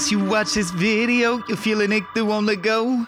[0.00, 3.06] Once you watch this video, you're feeling it on the go.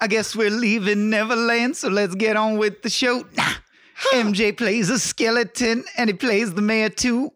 [0.00, 3.26] I guess we're leaving Neverland, so let's get on with the show.
[3.36, 3.52] Nah.
[4.14, 7.30] MJ plays a skeleton and he plays the mayor too.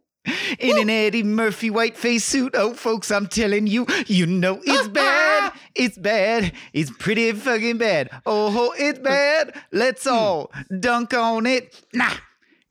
[0.58, 2.54] In an Eddie Murphy white face suit.
[2.56, 4.88] Oh, folks, I'm telling you, you know it's uh-huh.
[4.88, 5.52] bad.
[5.74, 6.54] It's bad.
[6.72, 8.08] It's pretty fucking bad.
[8.24, 9.54] Oh, it's uh, bad.
[9.70, 10.14] Let's hmm.
[10.14, 11.78] all dunk on it.
[11.92, 12.14] Nah.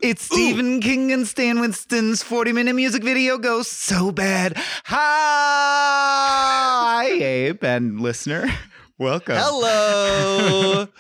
[0.04, 4.58] It's Stephen King and Stan Winston's 40 minute music video goes so bad.
[4.84, 8.50] Hi, Abe and listener.
[8.98, 9.38] Welcome.
[9.40, 10.90] Hello.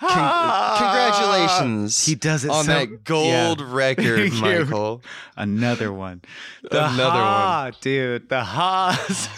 [0.00, 2.06] Con- congratulations.
[2.06, 3.66] He does it on so- that gold yeah.
[3.68, 5.02] record, Michael.
[5.36, 6.22] Another one.
[6.62, 8.30] The Another ha, dude.
[8.30, 9.28] The ha's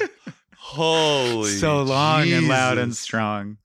[0.59, 3.57] Holy so long and loud and strong.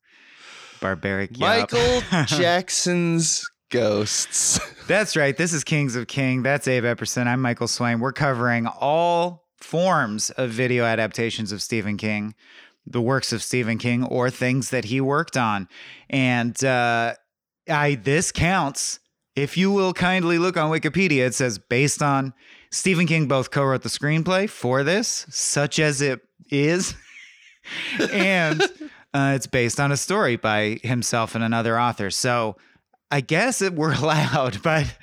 [0.81, 1.37] Barbaric.
[1.37, 4.59] Michael Jackson's Ghosts.
[4.87, 5.35] That's right.
[5.35, 6.43] This is Kings of King.
[6.43, 7.27] That's Abe Epperson.
[7.27, 7.99] I'm Michael Swaim.
[7.99, 12.35] We're covering all forms of video adaptations of Stephen King,
[12.85, 15.67] the works of Stephen King, or things that he worked on.
[16.09, 17.15] And uh,
[17.69, 18.99] I this counts.
[19.35, 22.33] If you will kindly look on Wikipedia, it says based on
[22.71, 26.95] Stephen King both co-wrote the screenplay for this, such as it is,
[28.11, 28.61] and
[29.13, 32.09] uh, it's based on a story by himself and another author.
[32.09, 32.55] So
[33.15, 34.93] I guess it were allowed, but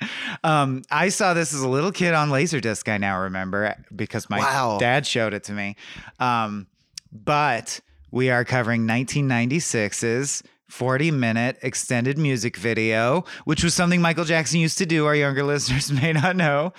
[0.43, 2.87] um, I saw this as a little kid on Laserdisc.
[2.87, 4.77] I now remember because my Wow.
[4.79, 5.75] dad showed it to me.
[6.19, 6.67] Um,
[7.11, 7.79] but
[8.11, 14.77] we are covering 1996's 40 minute extended music video, which was something Michael Jackson used
[14.77, 15.05] to do.
[15.07, 16.73] Our younger listeners may not know.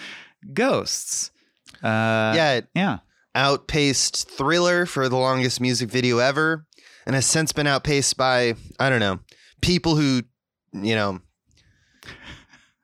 [0.53, 1.31] Ghosts.
[1.83, 2.99] Uh, yeah, Yeah.
[3.35, 6.67] outpaced Thriller for the longest music video ever,
[7.07, 9.19] and has since been outpaced by I don't know
[9.61, 10.23] people who
[10.73, 11.21] you know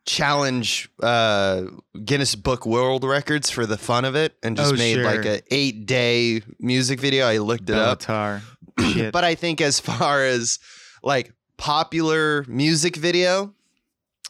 [0.07, 1.63] challenge uh,
[2.05, 5.05] Guinness Book World Records for the fun of it, and just Oh, made sure.
[5.05, 7.27] like a eight day music video.
[7.27, 8.01] I looked it up.
[8.01, 8.41] Bellatar.
[8.93, 9.13] Shit.
[9.13, 10.59] but I think as far as
[11.03, 13.53] like popular music video,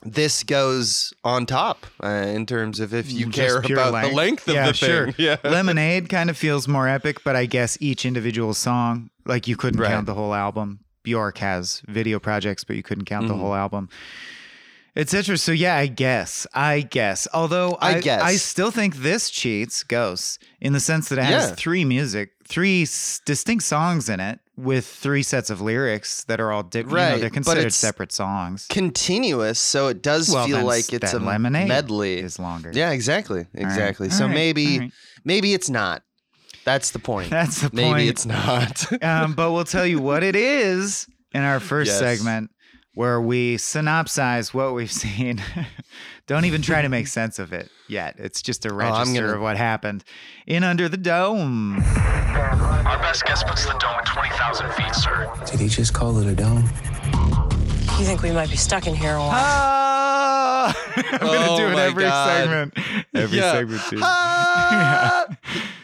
[0.02, 4.14] this goes on top uh, in terms of if you Just care pure about the
[4.14, 5.12] length of Yeah, the sure.
[5.12, 5.14] thing.
[5.18, 5.36] Yeah.
[5.44, 9.78] Lemonade kind of feels more epic, but I guess each individual song, like you couldn't
[9.80, 9.90] Right.
[9.90, 10.80] count the whole album.
[11.02, 13.40] Bjork has video projects, but you couldn't count the Mhm.
[13.40, 13.88] whole album,
[14.96, 15.36] etc.
[15.38, 17.26] So yeah, I guess, I guess.
[17.32, 18.22] Although I I, guess.
[18.22, 21.54] I still think this cheats Ghosts in the sense that it has Yeah.
[21.56, 26.52] three music, three s- distinct songs in it with three sets of lyrics that are
[26.52, 26.94] all different.
[26.94, 28.66] Right, they're but considered it's- separate songs.
[28.68, 32.18] Continuous, so it does Well, feel like it's a Lemonade medley.
[32.18, 32.70] is longer.
[32.74, 34.08] Yeah, exactly, exactly.
[34.08, 34.92] all So right, maybe, right.
[35.24, 36.02] maybe it's not.
[36.66, 37.30] That's the point.
[37.30, 37.96] That's the maybe point.
[37.96, 39.02] Maybe it's not.
[39.02, 41.98] um, but we'll tell you what it is in our first Yes.
[41.98, 42.50] segment
[43.00, 45.42] where we synopsize what we've seen.
[46.26, 48.16] Don't even try to make sense of it yet.
[48.18, 50.04] It's just a Oh, register gonna- of what happened
[50.46, 51.78] in Under the Dome.
[51.82, 55.32] Our best guess puts the dome at 20,000 feet, sir.
[55.50, 56.68] Did he just call it a dome?
[57.98, 59.30] You think we might be stuck in here a while?
[59.32, 60.76] Ah!
[60.96, 62.36] I'm gonna Oh do it every God.
[62.36, 62.74] segment.
[63.14, 63.52] Every Yeah.
[63.52, 64.00] segment too.
[64.02, 65.26] Ah!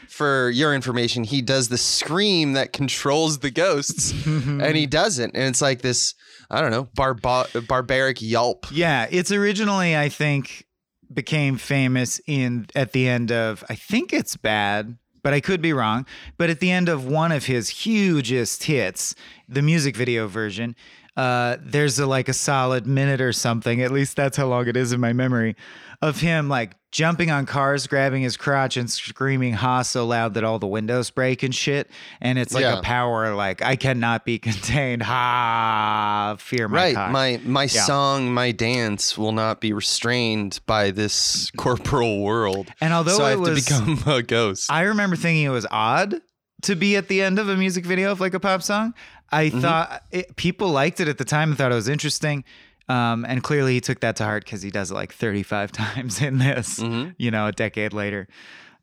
[0.09, 5.35] For your information, he does the scream that controls the ghosts, and he doesn't.
[5.35, 6.15] And it's like this,
[6.51, 8.67] I don't know, barba- barbaric yelp.
[8.71, 10.67] Yeah, it's originally I think
[11.13, 15.73] became famous in at the end of I think it's bad, but I could be
[15.73, 16.07] wrong.
[16.37, 19.15] But at the end of one of his hugest hits,
[19.49, 20.77] the music video version,
[21.17, 23.83] uh, there's a like a solid minute or something.
[23.83, 25.57] At least that's how long it is in my memory
[26.03, 30.45] of him like jumping on cars, grabbing his crotch, and screaming "ha" so loud that
[30.45, 31.91] all the windows break and shit.
[32.21, 32.79] And it's like Yeah.
[32.79, 35.03] a power like I cannot be contained.
[35.05, 36.37] Ha!
[36.39, 36.95] Fear my right.
[36.95, 37.11] cock.
[37.13, 42.69] My my song, my dance will not be restrained by this corporal world.
[42.81, 44.71] And although so I have was- to become a ghost.
[44.71, 46.21] I remember thinking it was odd
[46.63, 48.95] to be at the end of a music video of like a pop song.
[49.31, 49.61] I Mm-hmm.
[49.61, 52.45] thought it, people liked it at the time and thought it was interesting.
[52.89, 56.23] Um, and clearly he took that to heart because he does it like 35 times
[56.23, 57.11] in this, Mm-hmm.
[57.19, 58.29] you know, a decade later.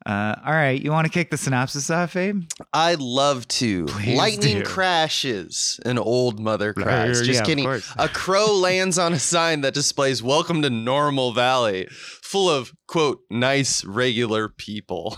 [0.06, 0.82] Uh, all right.
[0.84, 2.44] You want to kick the synopsis off, Abe?
[2.74, 3.86] I'd love to.
[3.86, 4.64] Please Lightning do.
[4.66, 5.80] crashes.
[5.86, 7.22] An old mother cries.
[7.22, 7.66] yeah, Just of kidding.
[7.98, 13.20] A crow lands on a sign that displays "Welcome to Normal Valley," full of quote
[13.30, 15.18] nice regular people.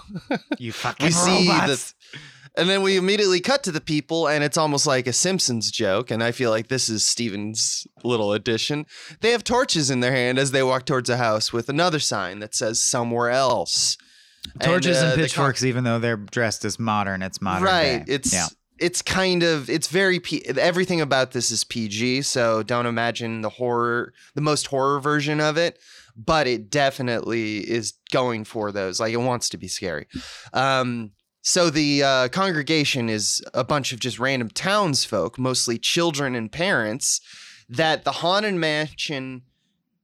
[0.59, 1.95] You fucking we see robots.
[2.13, 2.19] the,
[2.57, 6.11] and then we immediately cut to the people, and it's almost like a Simpsons joke.
[6.11, 8.85] And I feel like this is Steven's little addition.
[9.21, 12.39] They have torches in their hand as they walk towards a house with another sign
[12.39, 13.97] that says "Somewhere else."
[14.61, 17.63] Torches and, uh, con- pitchforks, even though they're dressed as modern, it's modern.
[17.63, 18.13] right day.
[18.13, 18.45] it's yeah.
[18.77, 23.49] it's kind of it's very P- everything about this is pg so don't imagine the
[23.49, 25.79] horror the most horror version of it
[26.15, 30.07] but it definitely is going for those like it wants to be scary
[30.53, 31.11] um
[31.47, 37.21] So the uh, congregation is a bunch of just random townsfolk, mostly children and parents,
[37.69, 39.43] that the haunted mansion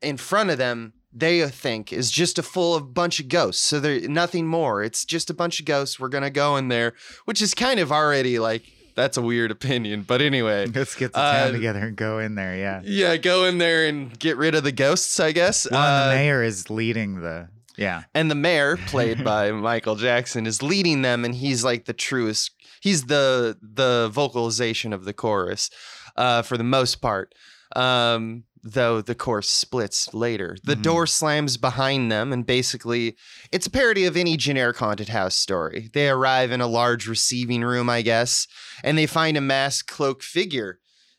[0.04, 3.64] in front of them they think is just a full of bunch of ghosts.
[3.64, 4.84] So they're nothing more.
[4.84, 6.00] It's just a bunch of ghosts.
[6.00, 6.94] We're gonna go in there,
[7.26, 8.62] which is kind of already like
[8.94, 10.04] that's a weird opinion.
[10.04, 12.56] But anyway, Let's get the town Uh, together and go in there.
[12.56, 12.82] Yeah.
[12.84, 15.68] yeah, go in there and get rid of the ghosts, I guess.
[15.72, 17.50] Well, Uh, the mayor is leading the.
[17.77, 18.03] Yeah.
[18.13, 22.51] and the mayor, played by Michael Jackson, is leading them, and he's like the truest.
[22.81, 25.69] He's the the vocalization of the chorus,
[26.18, 27.33] uh, for the most part.
[27.75, 30.56] Um, though the chorus splits later.
[30.63, 30.83] The Mhm.
[30.83, 33.15] door slams behind them, and basically,
[33.51, 35.89] it's a parody of any generic haunted house story.
[35.94, 38.45] They arrive in a large receiving room, I guess,
[38.83, 40.77] and they find a masked cloak figure.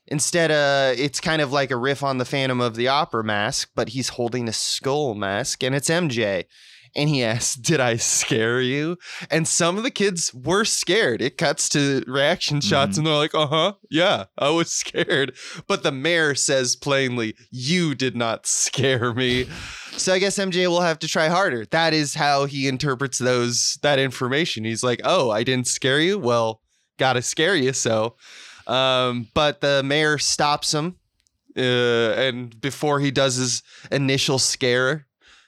[0.09, 3.71] Instead, uh, it's kind of like a riff on the Phantom of the Opera mask,
[3.75, 6.45] but he's holding a skull mask, and it's MJ.
[6.95, 8.99] And he asks, Did I scare you?
[9.31, 11.23] And some of the kids were scared.
[11.23, 12.99] It cuts to reaction shots, Mhm.
[12.99, 15.35] and they're like, Uh huh, yeah, I was scared.
[15.69, 19.47] But the mayor says plainly, You did not scare me.
[19.97, 21.65] So I guess MJ will have to try harder.
[21.67, 24.65] That is how he interprets those that information.
[24.65, 26.19] He's like, "Oh, I didn't scare you.
[26.19, 26.61] Well,
[26.99, 28.17] gotta scare you." So,
[28.67, 30.97] um, but the mayor stops him,
[31.57, 35.07] uh, and before he does his initial scare,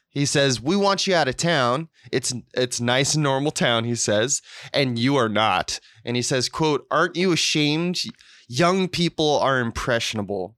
[0.09, 1.89] he says, "We want you out of town.
[2.13, 6.49] It's it's nice and normal town." He says, "and you are not." And he says,
[6.49, 8.01] "quote Aren't you ashamed?
[8.49, 10.57] Young people are impressionable."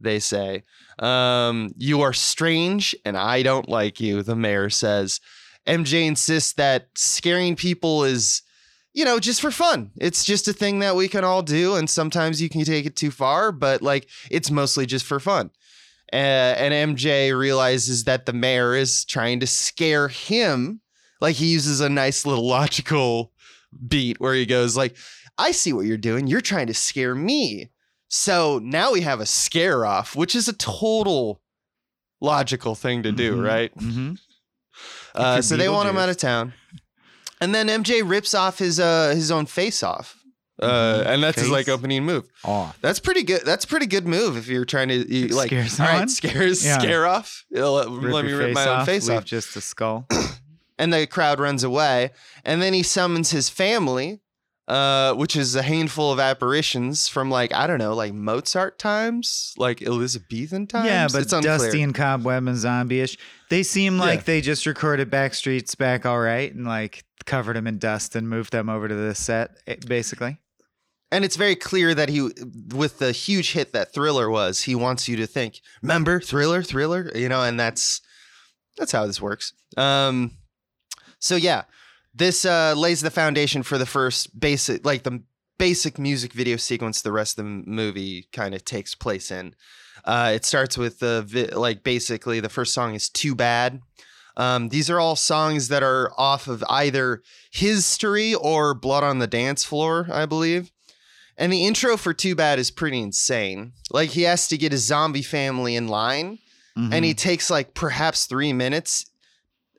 [0.00, 0.64] They say,
[0.98, 5.20] um, "You are strange, and I don't like you." The mayor says.
[5.66, 8.42] MJ insists that scaring people is,
[8.96, 9.90] you know, just for fun.
[9.96, 12.96] It's just a thing that we can all do, and sometimes you can take it
[12.96, 15.50] too far, but like it's mostly just for fun.
[16.12, 20.80] Uh, and MJ realizes that the mayor is trying to scare him.
[21.20, 23.32] Like he uses a nice little logical
[23.86, 24.96] beat where he goes like,
[25.36, 26.26] "I see what you're doing.
[26.26, 27.70] You're trying to scare me."
[28.08, 31.42] So now we have a scare off, which is a total
[32.20, 33.44] logical thing to do, Mhm.
[33.44, 33.76] right?
[33.76, 34.14] Mm-hmm.
[35.14, 36.52] Uh, so they want him out of town,
[37.40, 40.18] and then MJ rips off his uh his own face off,
[40.62, 40.66] uh,
[41.02, 41.06] Mhm.
[41.06, 42.24] and that's his like opening move.
[42.44, 42.78] Off.
[42.80, 43.42] That's pretty good.
[43.44, 45.96] That's a pretty good move if you're trying to you, like Scare all someone?
[46.00, 46.78] right, scare Yeah.
[46.78, 47.44] scare off.
[47.50, 50.06] Let, Rip let me your rip my own face leave off, Just a skull.
[50.78, 52.10] and the crowd runs away,
[52.44, 54.20] and then he summons his family.
[54.68, 59.54] Uh, which is a handful of apparitions from like I don't know, like Mozart times,
[59.56, 60.86] like Elizabethan times.
[60.86, 61.56] Yeah, but it's unclear.
[61.58, 63.16] Dusty and Cobweb and Zombie-ish.
[63.48, 64.24] They seem like Yeah.
[64.26, 68.52] they just recorded Backstreets back all right and like covered them in dust and moved
[68.52, 70.38] them over to the set, eh, basically.
[71.12, 72.30] And it's very clear that he,
[72.74, 77.10] with the huge hit that Thriller was, he wants you to think, remember Thriller, Thriller,
[77.14, 78.00] you know, and that's
[78.76, 79.52] that's how this works.
[79.76, 80.32] Um,
[81.18, 81.62] so yeah,
[82.14, 85.22] this uh, lays the foundation for the first basic, like the
[85.58, 87.02] basic music video sequence.
[87.02, 89.54] The rest of the movie kind of takes place in.
[90.04, 93.80] Uh, it starts with the vi- like basically the first song is "Too Bad."
[94.36, 99.26] Um, these are all songs that are off of either History or Blood on the
[99.26, 100.70] Dance Floor, I believe.
[101.38, 103.72] And the intro for Too Bad is pretty insane.
[103.90, 106.38] Like he has to get his zombie family in line,
[106.74, 107.02] and Mm-hmm.
[107.04, 109.06] he takes like perhaps three minutes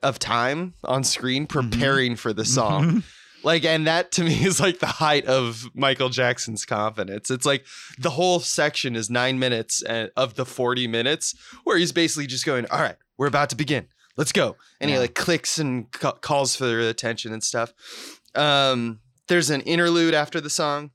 [0.02, 2.84] of time on screen preparing for the song.
[2.90, 3.02] Mhm.
[3.44, 7.30] Like, and that to me is like the height of Michael Jackson's confidence.
[7.30, 7.64] It's like
[7.98, 12.44] the whole section is nine minutes uh, of the 40 minutes where he's basically just
[12.44, 13.86] going, All right, we're about to begin.
[14.18, 14.56] Let's go.
[14.80, 17.72] And he like clicks and ca- calls for their attention and stuff.
[18.34, 20.90] Um, there's an interlude after the song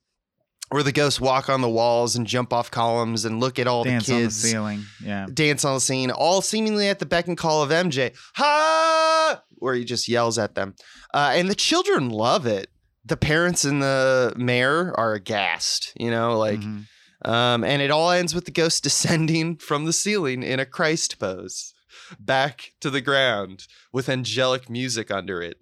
[0.70, 3.84] where the ghosts walk on the walls and jump off columns and look at all
[3.84, 4.84] Dance the on the kids ceiling.
[5.03, 5.27] Yeah.
[5.34, 8.13] dance on the scene, all seemingly at the beck and call of MJ.
[8.36, 9.42] Ha!
[9.56, 10.75] Where he just yells at them.
[11.13, 12.70] Uh, and the children love it.
[13.06, 16.86] The parents and the mayor are aghast, you know, like, Mhm.
[17.25, 21.20] um, and it all ends with the ghost descending from the ceiling in a Christ
[21.20, 21.73] pose
[22.20, 25.58] back to the ground with angelic music under it.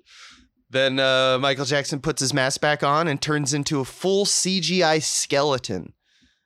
[0.69, 5.01] Then uh, Michael Jackson puts his mask back on and turns into a full CGI
[5.03, 5.93] skeleton.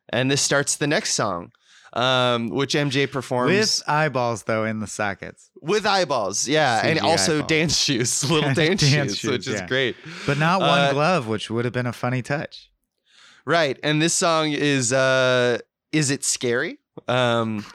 [0.09, 1.51] And this starts the next song,
[1.93, 7.35] um, which MJ performs with eyeballs though in the sockets, with eyeballs, yeah, and also
[7.38, 7.47] eyeballs.
[7.50, 9.67] dance shoes, little dance, Dance shoes, shoes, which is yeah.
[9.67, 9.95] great.
[10.27, 12.69] but not one Uh, glove, which would have been a funny touch.
[13.45, 15.59] Right, and this song is uh
[15.91, 16.77] is it scary?
[17.07, 17.65] Um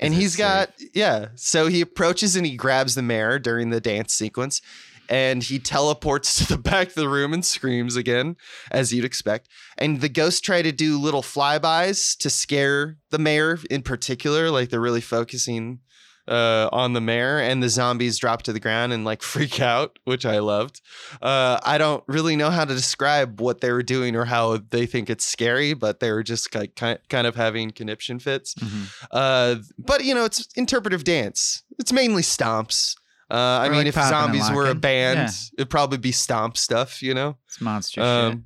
[0.00, 3.80] and Is he's got yeah, so he approaches and he grabs the mayor during the
[3.80, 4.60] dance sequence
[5.08, 8.36] and he teleports to the back of the room and screams again
[8.70, 9.48] as you'd expect.
[9.78, 14.70] And the ghosts try to do little flybys to scare the mayor in particular, like
[14.70, 15.80] they're really focusing
[16.26, 19.98] uh, on the mayor, and the zombies drop to the ground and like freak out,
[20.04, 20.80] which I loved.
[21.20, 24.86] Uh, I don't really know how to describe what they were doing or how they
[24.86, 28.54] think it's scary, but they were just like kind of having conniption fits.
[28.54, 28.90] Mhm.
[29.10, 31.62] Uh, but you know, it's interpretive dance.
[31.78, 32.96] It's mainly stomps.
[33.30, 35.30] Uh, I Or mean, like if zombies were a band, Yeah.
[35.58, 37.36] it'd probably be stomp stuff, you know.
[37.48, 38.06] It's monster shit.
[38.08, 38.44] Um,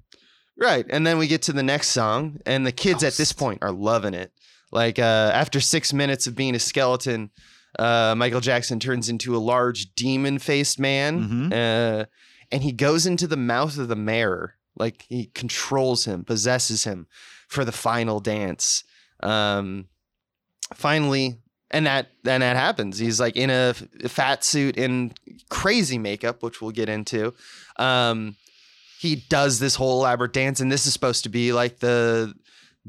[0.57, 3.59] right, and then we get to the next song, and the kids at this point
[3.63, 4.33] are loving it.
[4.71, 7.31] Like uh, after six minutes of being a skeleton,
[7.79, 11.53] uh, Michael Jackson turns into a large demon-faced man, Mhm.
[11.53, 12.07] uh,
[12.51, 14.55] and he goes into the mouth of the mayor.
[14.77, 17.07] Like he controls him, possesses him
[17.49, 18.85] for the final dance.
[19.23, 19.87] Um,
[20.75, 21.39] finally,
[21.71, 22.99] and that and that happens.
[22.99, 23.75] He's like in a
[24.09, 25.19] fat suit and
[25.51, 27.35] crazy makeup, which we'll get into.
[27.79, 28.37] Um,
[29.01, 32.35] he does this whole elaborate dance, and this is supposed to be like the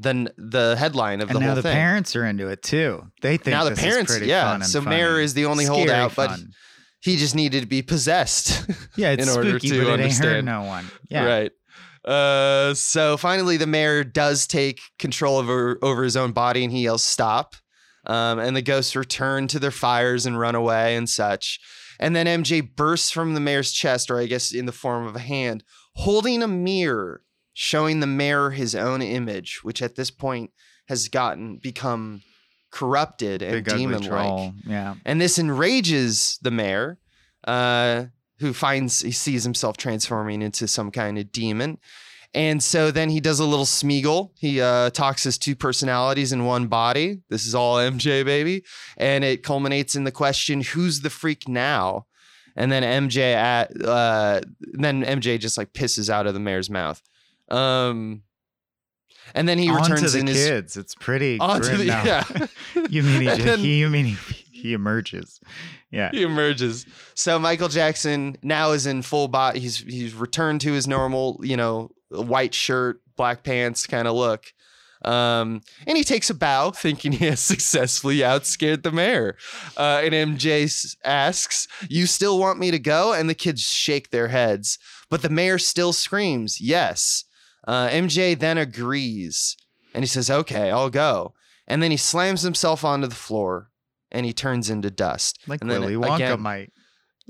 [0.00, 1.74] the the headline of and the now whole the thing.
[1.74, 3.10] parents are into it too.
[3.22, 4.50] They think now the parents, pretty yeah.
[4.52, 4.96] fun So funny.
[4.96, 6.38] Mayor is the only Scary holdout, but
[7.00, 8.66] he just needed to be possessed.
[8.96, 10.46] yeah, it's in order spooky, to but it ain't hurt understand.
[10.46, 10.86] no one.
[11.08, 11.52] Yeah, Right.
[12.02, 16.82] Uh, so finally, the mayor does take control over over his own body, and he
[16.84, 17.56] yells "Stop!"
[18.06, 21.60] Um, and the ghosts return to their fires and run away and such.
[21.98, 25.14] And then MJ bursts from the mayor's chest, or I guess in the form of
[25.14, 25.62] a hand,
[25.96, 27.22] holding a mirror,
[27.60, 30.50] showing the mayor his own image, which at this point
[30.88, 32.22] has gotten become
[32.70, 34.54] corrupted and demon-like.
[34.64, 34.94] Yeah.
[35.04, 36.98] And this enrages the mayor,
[37.46, 38.06] uh,
[38.38, 41.76] who finds he sees himself transforming into some kind of demon.
[42.32, 44.30] And so then he does a little Smeagol.
[44.38, 47.20] He uh, talks his two personalities in one body.
[47.28, 48.64] This is all MJ, baby.
[48.96, 52.06] And it culminates in the question, who's the freak now?
[52.56, 57.02] And then MJ at uh, then MJ just like pisses out of the mayor's mouth.
[57.50, 58.22] Um,
[59.34, 60.76] and then he returns the in his kids.
[60.76, 61.38] It's pretty.
[61.38, 62.04] onto the now.
[62.04, 62.46] yeah.
[62.90, 63.78] you mean he, then- he?
[63.80, 64.16] You mean he,
[64.50, 65.40] he emerges?
[65.90, 66.10] Yeah.
[66.12, 66.86] he emerges.
[67.14, 69.60] So Michael Jackson now is in full body.
[69.60, 74.52] He's he's returned to his normal, you know, white shirt, black pants kind of look.
[75.04, 79.36] Um, and he takes a bow, thinking he has successfully outscared the mayor.
[79.76, 84.28] Uh, and MJ asks, "You still want me to go?" And the kids shake their
[84.28, 84.78] heads,
[85.08, 87.24] but the mayor still screams, "Yes."
[87.70, 89.56] Uh, MJ then agrees,
[89.94, 91.34] and he says, "Okay, I'll go."
[91.68, 93.70] And then he slams himself onto the floor,
[94.10, 95.38] and he turns into dust.
[95.46, 96.72] Like and then Willy Wonka again- might.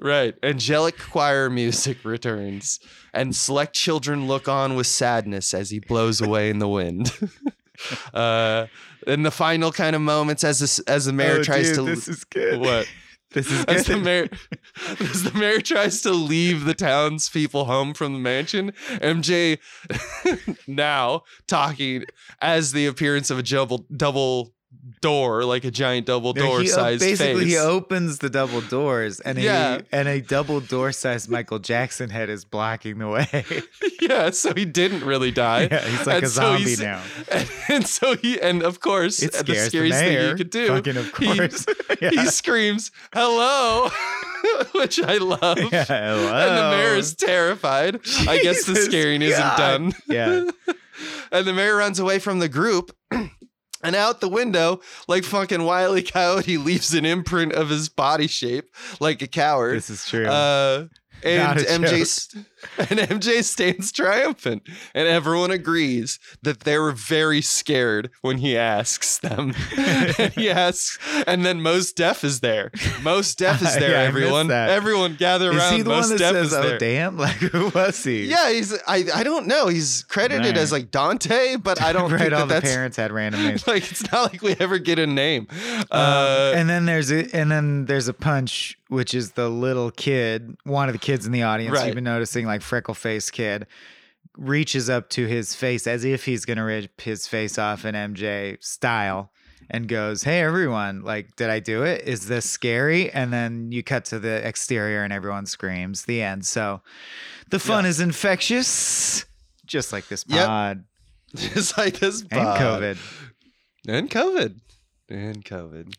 [0.03, 0.35] Right.
[0.43, 2.81] Angelic choir music returns,
[3.13, 7.13] and select children look on with sadness as he blows away in the wind.
[8.15, 8.67] uh,
[9.07, 11.83] in the final kind of moments, as this, as the mayor Oh, tries dude, to
[11.83, 12.61] This is good.
[12.61, 12.89] what
[13.33, 14.29] This is as the mayor
[15.01, 19.59] as the mayor tries to leave the townspeople home from the mansion, MJ
[20.67, 22.05] now talking
[22.41, 24.55] as the appearance of a double double
[25.01, 27.53] door, like a giant double door he, sized basically face.
[27.53, 29.77] he opens the double doors and Yeah.
[29.93, 33.45] a and a double door sized Michael Jackson head is blocking the way.
[34.01, 35.69] yeah, so he didn't really die.
[35.71, 37.03] yeah, he's like And a so zombie now.
[37.31, 40.51] And, and so he, and of course, It the scares the scariest thing you could
[40.51, 41.67] do, Fucking of course.
[42.01, 42.25] he, yeah.
[42.25, 43.89] screams, "Hello,"
[44.73, 45.59] which I love.
[45.73, 45.85] Yeah.
[45.89, 47.97] And the mayor is terrified.
[48.29, 49.93] I guess the Jesus scaring isn't done.
[50.09, 50.51] Yeah.
[51.33, 52.95] and the mayor runs away from the group.
[53.83, 58.75] And out the window, like fucking Wiley Coyote, leaves an imprint of his body shape,
[59.01, 59.77] like a coward.
[59.77, 60.27] This is true.
[60.27, 60.87] Uh,
[61.23, 62.45] and MJ
[62.79, 64.63] and MJ stands triumphant,
[64.95, 69.55] and everyone agrees that they were very scared when he asks them.
[69.77, 72.71] and he asks, and then Mos Def is there.
[73.03, 73.91] Mos Def is there.
[73.93, 75.75] Yeah, everyone, everyone gather is around.
[75.77, 76.79] he the Most one that Def says, is "Oh there.
[76.79, 77.17] damn"?
[77.17, 78.25] Like who was he?
[78.27, 78.73] Yeah, he's.
[78.87, 79.05] I.
[79.15, 79.69] I don't know.
[79.69, 80.57] He's credited Right.
[80.57, 82.21] as like Dante, but I don't right.
[82.21, 83.67] think All that the parents had random names.
[83.67, 83.91] like.
[83.91, 85.47] It's not like we ever get a name.
[85.51, 89.91] Um, Uh, and then there's a and then there's a punch, which is the little
[89.91, 91.75] kid, one of the kids in the audience.
[91.75, 91.87] Right.
[91.87, 93.67] You've been noticing, like freckle faced kid,
[94.37, 98.57] reaches up to his face as if he's gonna rip his face off in MJ
[98.61, 99.33] style,
[99.69, 102.03] and goes, "Hey everyone, like, did I do it?
[102.07, 106.05] Is this scary?" And then you cut to the exterior, and everyone screams.
[106.05, 106.45] The end.
[106.47, 106.81] So,
[107.51, 109.25] the fun is infectious,
[109.67, 110.47] just like this Yep.
[110.47, 110.85] pod
[111.37, 112.23] just like this.
[112.23, 112.83] Pod.
[112.83, 112.99] And.
[112.99, 112.99] COVID.
[113.89, 114.55] And COVID.
[115.09, 115.95] And COVID.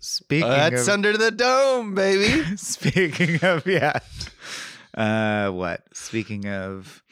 [0.00, 2.44] Speaking Uh, that's of under the dome, baby.
[2.56, 3.98] Speaking of, yeah.
[4.96, 5.82] Uh, what?
[5.92, 7.02] Speaking of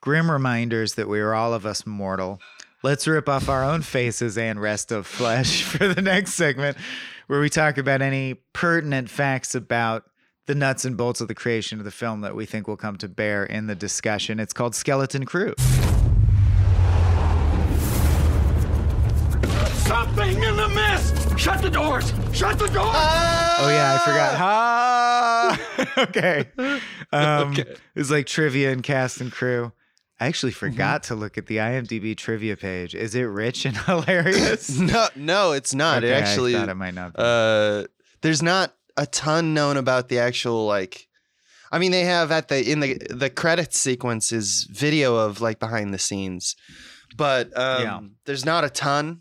[0.00, 2.40] grim reminders that we are all of us mortal,
[2.82, 6.76] let's rip off our own faces and rest of flesh for the next segment
[7.26, 10.04] where we talk about any pertinent facts about
[10.46, 12.96] the nuts and bolts of the creation of the film that we think will come
[12.98, 14.40] to bear in the discussion.
[14.40, 15.54] It's called Skeleton Crew.
[19.92, 21.21] something in the mist!
[21.42, 22.12] Shut the doors!
[22.32, 22.94] Shut the doors!
[22.94, 24.36] Oh yeah, I forgot.
[24.38, 25.94] Ha.
[25.98, 26.48] okay.
[27.14, 27.54] Um,
[27.94, 29.72] It's like trivia and cast and crew.
[30.18, 32.94] I actually forgot to look at the IMDb trivia page.
[32.94, 34.70] Is it rich and hilarious?
[34.78, 35.98] No, no, it's not.
[36.04, 37.12] Okay, it actually, I thought it might not.
[37.12, 37.18] Be.
[37.22, 37.84] uh,
[38.22, 41.06] there's not a ton known about the actual like.
[41.70, 45.58] I mean, they have at the in the the credits sequence is video of like
[45.58, 46.56] behind the scenes,
[47.16, 48.00] but um, Yeah.
[48.24, 49.20] there's not a ton.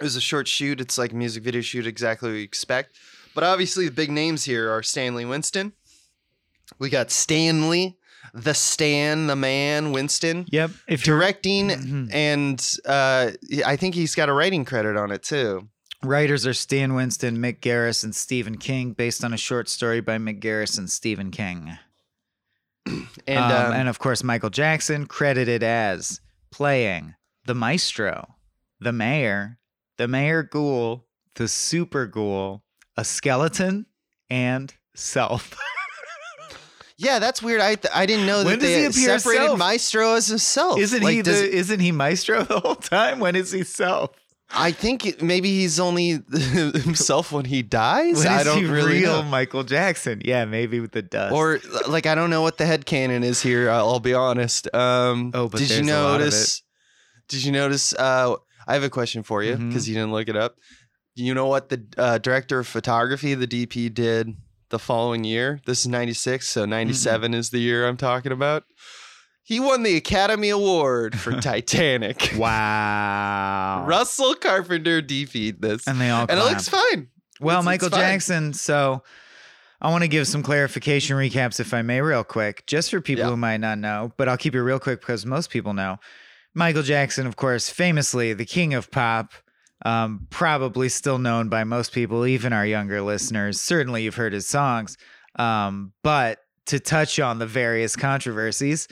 [0.00, 0.80] It was a short shoot.
[0.80, 2.96] It's like a music video shoot, exactly what you expect.
[3.34, 5.72] But obviously, the big names here are Stanley Winston.
[6.78, 7.98] We got Stanley,
[8.34, 10.70] the Stan, the man, Winston yep.
[10.88, 12.14] If directing, Mhm.
[12.14, 13.32] and uh,
[13.66, 15.68] I think he's got a writing credit on it too.
[16.02, 20.18] Writers are Stan Winston, Mick Garris, and Stephen King, based on a short story by
[20.18, 21.78] Mick Garris and Stephen King.
[23.28, 26.20] And Um, um, and of course, Michael Jackson credited as
[26.50, 27.14] playing
[27.46, 28.34] the maestro,
[28.80, 29.58] the mayor,
[30.02, 31.06] the mayor ghoul,
[31.36, 32.64] the super ghoul,
[32.96, 33.86] a skeleton,
[34.28, 35.56] and self.
[36.98, 37.60] Yeah, that's weird.
[37.60, 39.58] I I didn't know When that does they he appear as separated self?
[39.58, 40.78] Maestro as himself.
[40.78, 41.52] isn't Like, he does- the?
[41.56, 43.18] Isn't he maestro the whole time?
[43.18, 44.10] When is he self?
[44.54, 48.18] I think maybe he's only himself when he dies.
[48.18, 49.28] When I don't he really real know.
[49.28, 50.20] Michael Jackson?
[50.24, 51.34] Yeah, maybe with the dust.
[51.34, 53.68] Or like I don't know what the head canon is here.
[53.70, 54.72] I'll be honest.
[54.72, 56.62] Um, Oh, but did you there's a lot of notice?
[57.28, 57.94] Did you notice?
[57.94, 60.56] Uh, I have a question for you because you didn't look it up.
[61.14, 64.34] You know what the uh, director of photography, the DP, did
[64.70, 65.60] the following year?
[65.66, 68.64] This is '96, so '97 is the year I'm talking about.
[69.44, 72.32] He won the Academy Award for Titanic.
[72.36, 73.84] wow.
[73.86, 77.08] Russell Carpenter DP'd this, and they all and it looks fine.
[77.40, 78.04] Well, It's- Michael it's fine.
[78.12, 78.52] Jackson.
[78.52, 79.02] So
[79.80, 83.24] I want to give some clarification recaps, if I may, real quick, just for people
[83.24, 83.30] Yeah.
[83.30, 85.98] who might not know, but I'll keep it real quick because most people know.
[86.54, 89.32] Michael Jackson, of course, famously the king of pop,
[89.84, 93.60] um, probably still known by most people, even our younger listeners.
[93.60, 94.96] Certainly you've heard his songs.
[95.36, 98.86] Um, but to touch on the various controversies,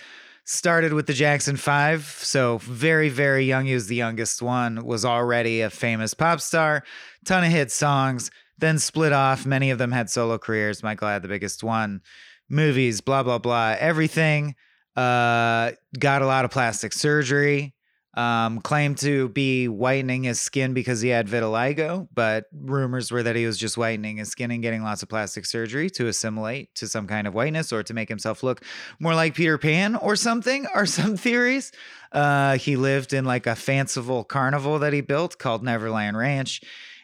[0.44, 2.04] started with the Jackson Five.
[2.04, 3.66] So very, very young.
[3.66, 6.82] He was the youngest one, was already a famous pop star,
[7.24, 9.46] ton of hit songs, then split off.
[9.46, 10.82] Many of them had solo careers.
[10.82, 12.00] Michael had the biggest one.
[12.48, 14.56] Movies, blah, blah, blah, everything.
[14.96, 17.74] Uh, got a lot of plastic surgery.
[18.14, 23.36] Um, claimed to be whitening his skin because he had vitiligo, but rumors were that
[23.36, 26.88] he was just whitening his skin and getting lots of plastic surgery to assimilate to
[26.88, 28.64] some kind of whiteness or to make himself look
[28.98, 31.70] more like Peter Pan or something, are some theories.
[32.10, 36.62] Uh, he lived in like a fanciful carnival that he built called Neverland Ranch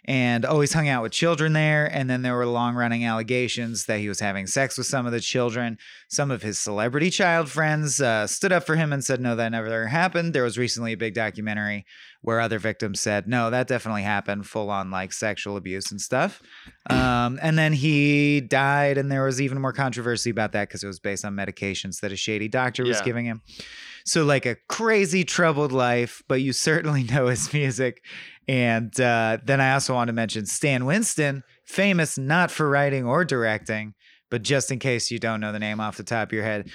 [0.08, 1.86] and always hung out with children there.
[1.86, 5.12] And then there were long running allegations that he was having sex with some of
[5.12, 5.78] the children.
[6.08, 9.50] Some of his celebrity child friends uh, stood up for him and said, no, that
[9.50, 10.32] never happened.
[10.32, 11.84] There was recently a big documentary
[12.22, 16.40] where other victims said, no, that definitely happened, full on like sexual abuse and stuff.
[16.88, 20.86] Um, and then he died, and there was even more controversy about that because it
[20.88, 23.04] was based on medications that a shady doctor was Yeah.
[23.04, 23.42] giving him.
[24.04, 28.02] So, like a crazy troubled life, but you certainly know his music.
[28.48, 33.24] And uh, then I also want to mention Stan Winston, famous not for writing or
[33.24, 33.94] directing,
[34.30, 36.70] but just in case you don't know the name off the top of your head,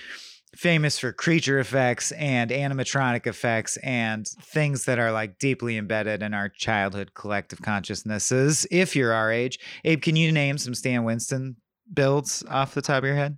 [0.55, 6.33] famous for creature effects and animatronic effects and things that are like deeply embedded in
[6.33, 8.67] our childhood collective consciousnesses.
[8.69, 11.55] If you're our age, Abe, can you name some Stan Winston
[11.93, 13.37] builds off the top of your head?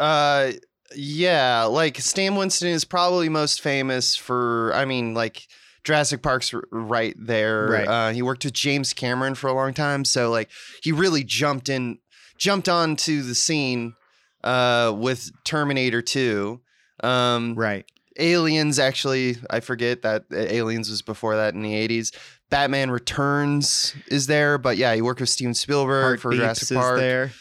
[0.00, 0.52] Uh,
[0.96, 4.72] yeah, like Stan Winston is probably most famous for.
[4.74, 5.46] I mean, like
[5.84, 7.66] Jurassic Park's right there.
[7.68, 7.86] Right.
[7.88, 10.50] Uh, he worked with James Cameron for a long time, so like
[10.82, 11.98] he really jumped in,
[12.38, 13.94] jumped onto the scene
[14.42, 16.60] uh, with Terminator Two.
[17.02, 17.84] Um, Right.
[18.16, 22.12] Aliens, actually, I forget that uh, Aliens was before that in the eighties.
[22.48, 26.76] Batman Returns is there, but yeah, he worked with Steven Spielberg for Heartbeeps Jurassic is
[26.76, 26.98] Park.
[27.00, 27.32] there.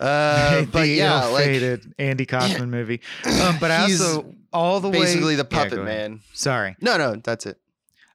[0.00, 3.00] Uh, but yeah, like Andy Kaufman movie.
[3.26, 6.10] Um, but I also all the way basically the puppet go ahead.
[6.12, 6.20] man.
[6.32, 6.76] Sorry.
[6.80, 7.58] No, no, that's it.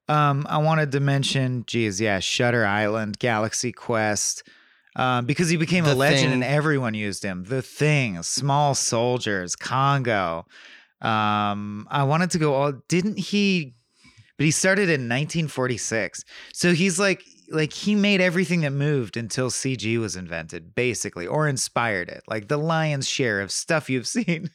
[0.08, 4.42] Um, I wanted to mention, geez, yeah, Shutter Island, Galaxy Quest,
[4.96, 6.32] um, because he became a The legend Thing.
[6.34, 7.44] and everyone used him.
[7.44, 10.48] The Thing, Small Soldiers, Congo.
[11.02, 12.74] Um, I wanted to go all.
[12.88, 13.76] Didn't he?
[14.38, 16.24] But he started in 1946,
[16.54, 21.48] so he's like, like he made everything that moved until CG was invented, basically, or
[21.48, 22.24] inspired it.
[22.28, 24.50] Like the lion's share of stuff you've seen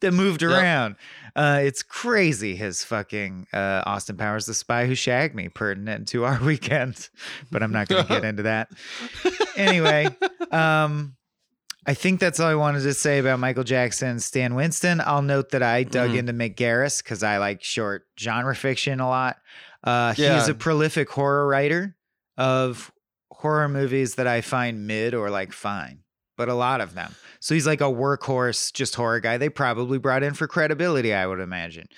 [0.00, 0.50] that moved Yep.
[0.50, 0.96] around.
[1.34, 2.54] Uh, it's crazy.
[2.56, 7.08] His fucking uh, Austin Powers, the spy who shagged me, pertinent to our weekend.
[7.50, 8.68] But I'm not going to get into that.
[9.56, 10.06] Anyway,
[10.52, 11.16] um,
[11.86, 15.00] I think that's all I wanted to say about Michael Jackson, Stan Winston.
[15.04, 16.18] I'll note that I dug Mhm.
[16.18, 19.36] into Mick Garris because I like short genre fiction a lot.
[19.84, 20.40] Uh, Yeah.
[20.40, 21.95] is a prolific horror writer
[22.36, 22.92] of
[23.30, 26.00] horror movies that I find mid or like fine,
[26.36, 27.14] but a lot of them.
[27.40, 29.38] So he's like a workhorse, just horror guy.
[29.38, 31.88] They probably brought in for credibility, I would imagine.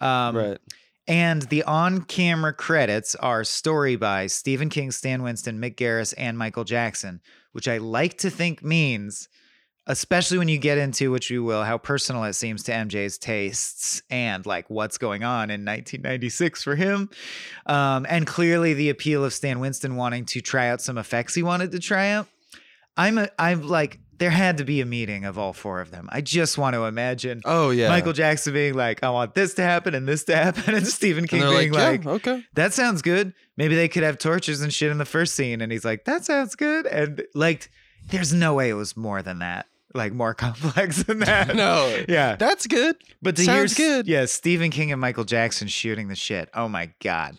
[0.00, 0.58] Um, right.
[1.06, 6.36] And the on camera credits are story by Stephen King, Stan Winston, Mick Garris, and
[6.36, 9.28] Michael Jackson, which I like to think means,
[9.88, 14.02] especially when you get into, which you will, how personal it seems to MJ's tastes
[14.10, 17.10] and like what's going on in 1996 for him.
[17.66, 21.42] Um, and clearly the appeal of Stan Winston wanting to try out some effects he
[21.42, 22.28] wanted to try out.
[22.96, 26.08] I'm, a, I'm like, there had to be a meeting of all four of them.
[26.10, 27.88] I just want to imagine Oh yeah.
[27.88, 31.26] Michael Jackson being like, I want this to happen and this to happen, and Stephen
[31.26, 32.44] King they're being like, like, okay.
[32.54, 33.32] that sounds good.
[33.56, 35.60] Maybe they could have torches and shit in the first scene.
[35.60, 36.86] And he's like, that sounds good.
[36.86, 37.70] And like,
[38.10, 41.54] there's no way it was more than that, like more complex than that.
[41.56, 42.04] No.
[42.08, 42.36] Yeah.
[42.36, 42.96] That's good.
[43.22, 44.06] But to Sounds hear, good.
[44.08, 46.48] Yeah, Stephen King and Michael Jackson shooting the shit.
[46.54, 47.36] Oh my God.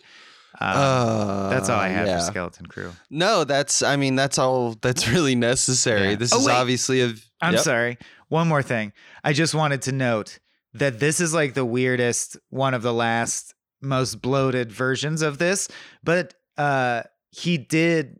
[0.60, 2.18] Um, Uh, that's all I have yeah.
[2.18, 2.92] for Skeleton Crew.
[3.08, 6.10] No, that's I mean that's all that's really necessary.
[6.10, 6.16] Yeah.
[6.16, 6.52] This Oh, is wait.
[6.52, 7.62] obviously a I'm Yep.
[7.62, 7.98] sorry.
[8.28, 8.92] One more thing.
[9.24, 10.38] I just wanted to note
[10.74, 15.68] that this is like the weirdest, one of the last most bloated versions of this,
[16.04, 18.18] but uh he did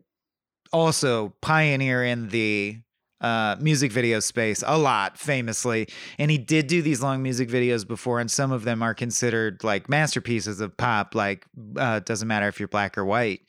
[0.73, 2.77] also pioneer in the
[3.21, 5.87] uh music video space a lot famously
[6.19, 9.63] and he did do these long music videos before and some of them are considered
[9.63, 11.45] like masterpieces of pop like
[11.77, 13.41] uh doesn't matter if you're black or white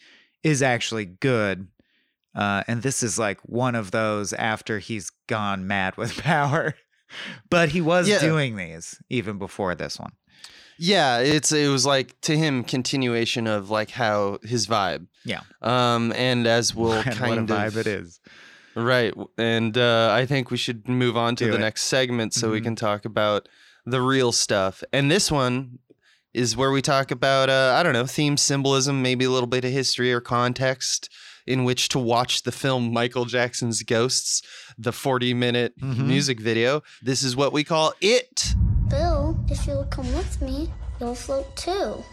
[0.43, 1.67] is actually good
[2.35, 6.75] uh, and this is like one of those after he's gone mad with power.
[7.51, 8.21] but he was Yeah.
[8.21, 10.13] doing these even before this one.
[10.79, 15.07] Yeah, it's it was like to him continuation of like how his vibe.
[15.27, 15.41] Yeah.
[15.61, 18.19] Um and as we'll kind of vibe it is.
[18.75, 19.13] Right.
[19.39, 21.61] And uh I think we should move on to Do the it.
[21.61, 22.65] next segment so we Mhm.
[22.65, 23.49] can talk about
[23.87, 24.83] the real stuff.
[24.93, 25.79] And this one
[26.33, 29.65] is where we talk about uh I don't know, theme symbolism, maybe a little bit
[29.65, 31.09] of history or context
[31.47, 34.43] in which to watch the film Michael Jackson's Ghosts,
[34.79, 36.07] the 40 minute Mhm.
[36.07, 36.83] music video.
[37.03, 38.55] This is what we call it.
[38.89, 42.05] Bill, if you'll come with me, you'll float too.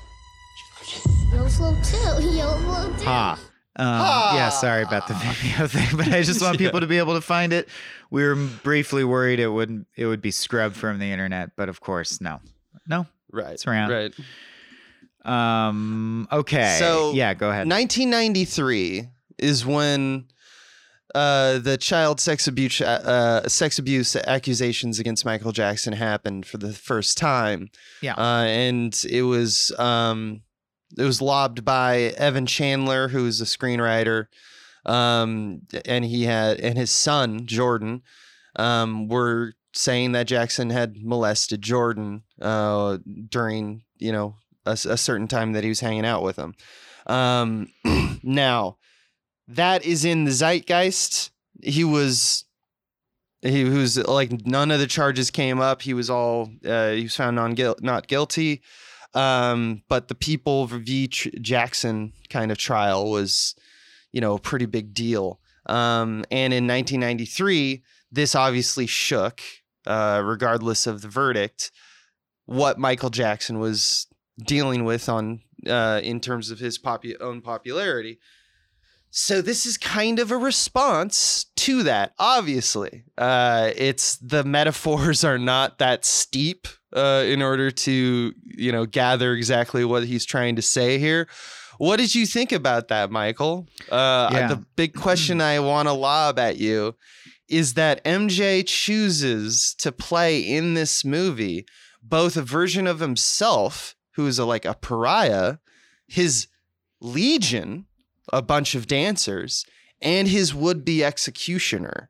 [1.31, 1.97] You'll float too.
[2.37, 3.05] You'll float too.
[3.05, 3.37] Ha.
[3.79, 7.13] Um, yeah, sorry about the video thing, but I just want people to be able
[7.13, 7.69] to find it.
[8.11, 11.79] We were briefly worried it wouldn't it would be scrubbed from the internet, but of
[11.79, 12.41] course, no.
[12.87, 13.07] No.
[13.31, 13.53] Right.
[13.53, 13.91] It's around.
[13.91, 14.13] Right.
[15.23, 16.75] Um okay.
[16.79, 17.69] So, yeah, go ahead.
[17.69, 20.25] 1993 is when
[21.15, 26.73] uh, the child sex abuse uh, sex abuse accusations against Michael Jackson happened for the
[26.73, 27.69] first time.
[28.01, 28.13] Yeah.
[28.13, 30.41] uh, and it was um,
[30.97, 34.27] it was lobbed by Evan Chandler, who is a screenwriter,
[34.85, 38.01] um, and he had and his son Jordan
[38.55, 42.97] um, were saying that Jackson had molested Jordan uh,
[43.29, 46.55] during you know a, a certain time that he was hanging out with him.
[47.05, 47.71] Um,
[48.23, 48.77] now,
[49.47, 51.31] that is in the zeitgeist.
[51.61, 52.45] He was,
[53.41, 55.81] he was like none of the charges came up.
[55.81, 58.61] He was all, uh, he was found non not guilty.
[59.13, 61.07] Um, but the people v.
[61.07, 63.55] Jackson kind of trial was,
[64.11, 65.39] you know, a pretty big deal.
[65.65, 69.41] Um, and in 1993, this obviously shook,
[69.85, 71.71] uh, regardless of the verdict,
[72.45, 74.07] what Michael Jackson was
[74.43, 78.19] dealing with on uh, in terms of his popu- own popularity.
[79.11, 82.13] So this is kind of a response to that.
[82.19, 88.85] Obviously, uh, it's the metaphors are not that steep uh, in order to you know
[88.85, 91.27] gather exactly what he's trying to say here.
[91.79, 93.67] What did you think about that, Michael?
[93.89, 94.47] Uh, Yeah.
[94.49, 96.95] The big question I want to lob at you
[97.47, 101.65] is that MJ chooses to play in this movie
[102.03, 105.57] both a version of himself who is a, like a pariah,
[106.07, 106.47] his
[107.01, 107.85] legion,
[108.33, 109.65] a bunch of dancers,
[110.01, 112.09] and his would-be executioner.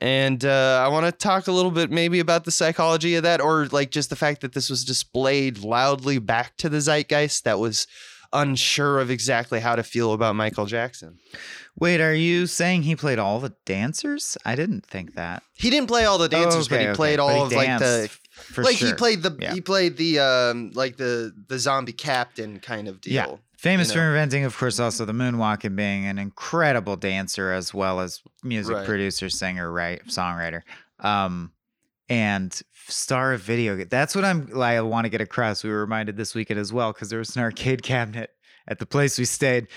[0.00, 3.40] And uh, I want to talk a little bit maybe about the psychology of that,
[3.40, 7.58] or like just the fact that this was displayed loudly back to the zeitgeist that
[7.58, 7.86] was
[8.32, 11.18] unsure of exactly how to feel about Michael Jackson.
[11.78, 14.36] Wait, are you saying he played all the dancers?
[14.44, 15.42] I didn't think that.
[15.54, 17.78] He didn't play all the dancers, but Okay, he played But all he of like
[17.78, 18.10] the
[18.58, 19.54] like he played the Yeah.
[19.54, 23.12] he played the um like the the zombie captain kind of deal.
[23.12, 23.36] Yeah.
[23.56, 27.72] Famous you for inventing, of course, also the moonwalk and being an incredible dancer as
[27.72, 28.86] well as music Right.
[28.86, 30.62] producer, singer, right, songwriter,
[31.00, 31.52] um,
[32.08, 33.82] and star of video.
[33.84, 34.60] That's what I'm.
[34.60, 35.64] I want to get across.
[35.64, 38.30] We were reminded this weekend as well because there was an arcade cabinet
[38.68, 39.68] at the place we stayed.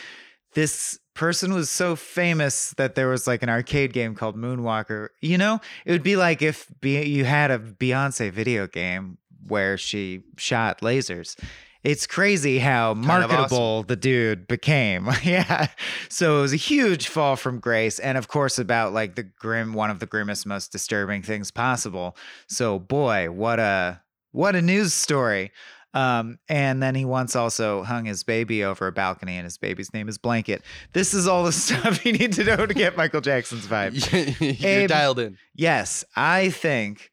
[0.53, 5.09] This person was so famous that there was like an arcade game called Moonwalker.
[5.21, 9.77] You know, it would be like if be- you had a Beyonce video game where
[9.77, 11.35] she shot lasers
[11.83, 15.09] it's crazy how marketable the dude became.
[15.23, 15.67] yeah.
[16.09, 17.99] So it was a huge fall from grace.
[17.99, 22.17] And of course, about like the grim, one of the grimmest, most disturbing things possible.
[22.47, 24.01] So, boy, what a.
[24.31, 25.51] What a news story.
[25.93, 29.91] Um, and then he once also hung his baby over a balcony, and his baby's
[29.93, 30.61] name is Blanket.
[30.93, 34.61] This is all the stuff you need to know to get Michael Jackson's vibe.
[34.61, 35.37] You're Abe- dialed in.
[35.55, 37.09] Yes, I think.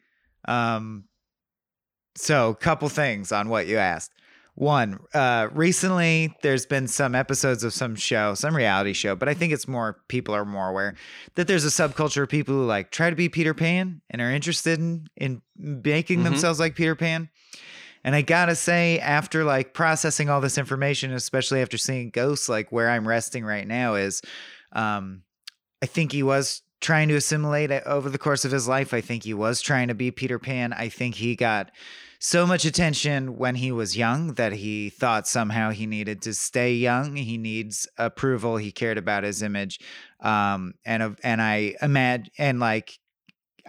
[0.47, 1.05] Um,
[2.17, 4.13] so, couple things on what you asked.
[4.57, 9.35] One, uh, recently there's been some episodes of some show, some reality show, but I
[9.35, 10.95] think it's more people are more aware
[11.35, 14.31] that there's a subculture of people who like try to be Peter Pan and are
[14.31, 17.29] interested in in making themselves like Peter Pan.
[18.03, 22.73] And I gotta say, after like processing all this information, especially after seeing Ghosts, like
[22.73, 24.23] where I'm resting right now is,
[24.73, 25.23] um,
[25.83, 28.95] I think he was trying to assimilate it over the course of his life.
[28.95, 30.73] I think he was trying to be Peter Pan.
[30.73, 31.73] I think he got
[32.27, 36.75] so much attention when he was young that he thought somehow he needed to stay
[36.75, 37.15] young.
[37.15, 38.57] He needs approval.
[38.57, 39.79] He cared about his image,
[40.19, 42.99] um, and and I imagine and like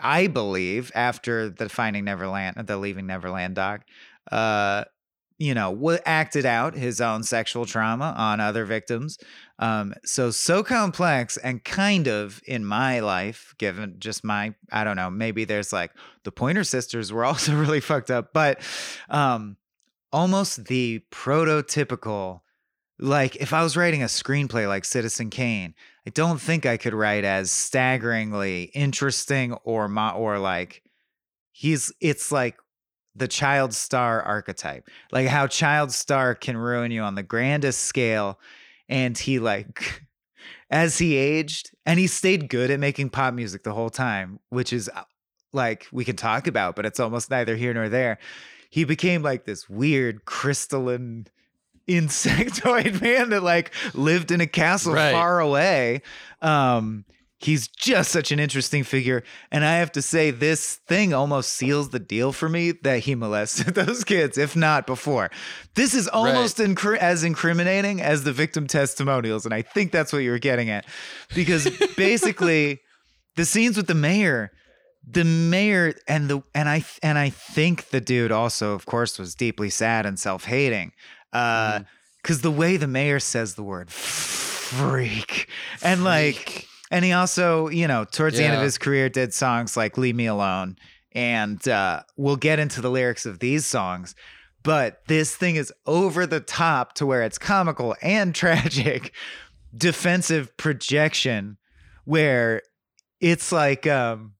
[0.01, 3.81] I believe after the Finding Neverland, the Leaving Neverland doc,
[4.31, 4.85] uh,
[5.37, 9.19] you know, acted out his own sexual trauma on other victims.
[9.59, 14.95] Um, so so complex and kind of in my life, given just my, I don't
[14.95, 15.91] know, maybe there's like
[16.23, 18.61] the Pointer Sisters were also really fucked up, but
[19.09, 19.57] um,
[20.11, 22.41] almost the prototypical.
[22.99, 25.75] Like if I was writing a screenplay like Citizen Kane,
[26.07, 30.81] I don't think I could write as staggeringly interesting or mo- or like
[31.51, 32.57] he's it's like
[33.15, 34.87] the child star archetype.
[35.11, 38.39] Like how child star can ruin you on the grandest scale
[38.89, 40.03] and he like
[40.69, 44.71] as he aged and he stayed good at making pop music the whole time, which
[44.73, 45.03] is uh,
[45.53, 48.17] like we can talk about, but it's almost neither here nor there.
[48.69, 51.27] He became like this weird crystalline
[51.87, 55.11] insectoid man that like lived in a castle Right.
[55.11, 56.01] far away.
[56.41, 57.05] Um
[57.39, 61.89] he's just such an interesting figure and I have to say this thing almost seals
[61.89, 65.29] the deal for me that he molested those kids if not before.
[65.75, 70.19] This is almost incri- as incriminating as the victim testimonials and I think that's what
[70.19, 70.85] you were getting at
[71.35, 72.81] because basically
[73.35, 74.51] the scenes with the mayor
[75.09, 79.35] the mayor and the and I and I think the dude also of course was
[79.35, 80.91] deeply sad and self-hating
[81.33, 81.81] uh
[82.23, 85.47] cuz the way the mayor says the word freak
[85.81, 89.75] and like and he also you know towards the end of his career did songs
[89.77, 90.77] like leave me alone
[91.13, 94.15] and uh we'll get into the lyrics of these songs
[94.63, 99.13] but this thing is over the top to where it's comical and tragic
[99.75, 101.57] defensive projection
[102.05, 102.61] where
[103.19, 104.33] it's like um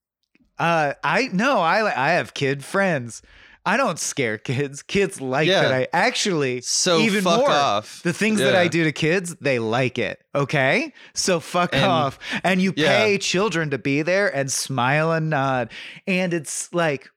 [0.59, 3.21] uh i no i i have kid friends
[3.67, 5.61] i don't scare kids kids like Yeah.
[5.61, 8.01] that i actually So even fuck more off.
[8.03, 12.17] the things that i do to kids they like it okay so fuck And- off
[12.43, 12.99] and you yeah.
[13.03, 15.69] pay children to be there and smile and nod
[16.07, 17.09] and it's like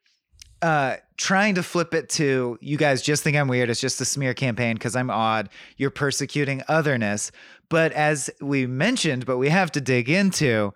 [0.63, 3.69] uh trying to flip it to you guys just think I'm weird.
[3.69, 5.51] It's just a smear campaign because I'm odd.
[5.77, 7.31] You're persecuting otherness.
[7.69, 10.73] But as we mentioned, but we have to dig into,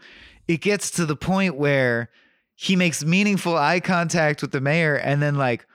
[0.47, 2.11] it gets to the point where
[2.57, 5.67] he makes meaningful eye contact with the mayor and then like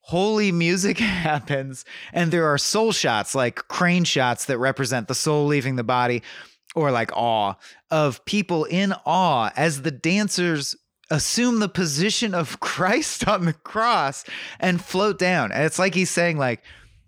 [0.00, 5.46] holy music happens and there are soul shots like crane shots that represent the soul
[5.46, 6.22] leaving the body
[6.74, 7.54] or like awe
[7.90, 10.76] of people in awe as the dancers
[11.10, 14.24] assume the position of Christ on the cross
[14.60, 15.52] and float down.
[15.52, 16.62] And it's like he's saying like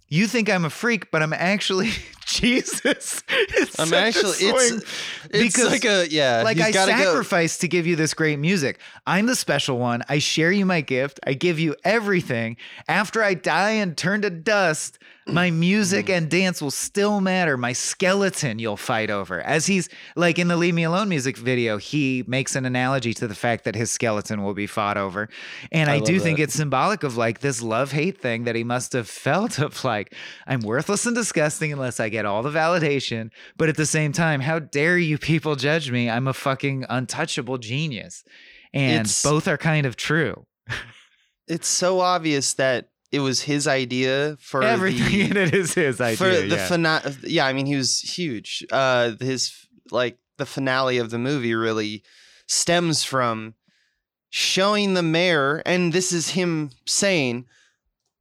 [0.09, 1.91] you think I'm a freak, but I'm actually
[2.29, 3.25] Jesus.
[3.51, 4.85] It's I'm actually it's
[5.31, 6.43] it's because, like a yeah.
[6.43, 6.99] like he's I gotta go.
[6.99, 8.79] sacrificed to give you this great music.
[9.07, 10.03] I'm the special one.
[10.09, 11.19] I share you my gift.
[11.27, 12.57] I give you everything.
[12.89, 17.57] After I die and turn to dust, my music and dance will still matter.
[17.57, 19.41] My skeleton you'll fight over.
[19.41, 23.29] As he's like in the Leave Me Alone music video, he makes an analogy to
[23.29, 25.29] the fact that his skeleton will be fought over.
[25.71, 28.65] And I, love do think it's symbolic of like this love hate thing that he
[28.65, 30.15] must have felt of like,
[30.47, 33.31] I'm worthless and disgusting unless I get all the validation.
[33.57, 36.09] But at the same time, how dare you people judge me?
[36.11, 38.25] I'm a fucking untouchable genius.
[38.75, 40.47] And It's- both are kind of true.
[41.47, 45.99] It's so obvious that it was his idea for Everything the, in it is his
[46.01, 46.17] idea.
[46.19, 46.69] for the yeah.
[46.69, 51.55] fina- yeah i mean he was huge uh his like the finale of the movie
[51.55, 52.03] really
[52.47, 53.55] stems from
[54.29, 57.47] showing the mayor and this is him saying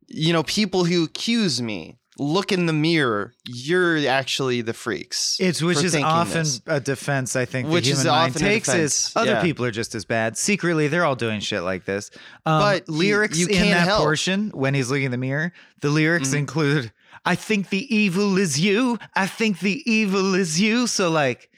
[0.08, 5.62] you know people who accuse me look in the mirror you're actually the freaks It's
[5.62, 8.74] which is often this." a defense I think Which the is human mind often takes
[8.74, 9.42] is other yeah.
[9.42, 10.38] people are just as bad.
[10.38, 12.10] Secretly, they're all doing shit like this.
[12.46, 14.02] Um, But lyrics you in that help.
[14.02, 16.38] portion when he's looking in the mirror, the lyrics Mhm.
[16.40, 16.92] include
[17.26, 18.98] I think the evil is you.
[19.16, 20.88] I think the evil is you.
[20.88, 21.50] So like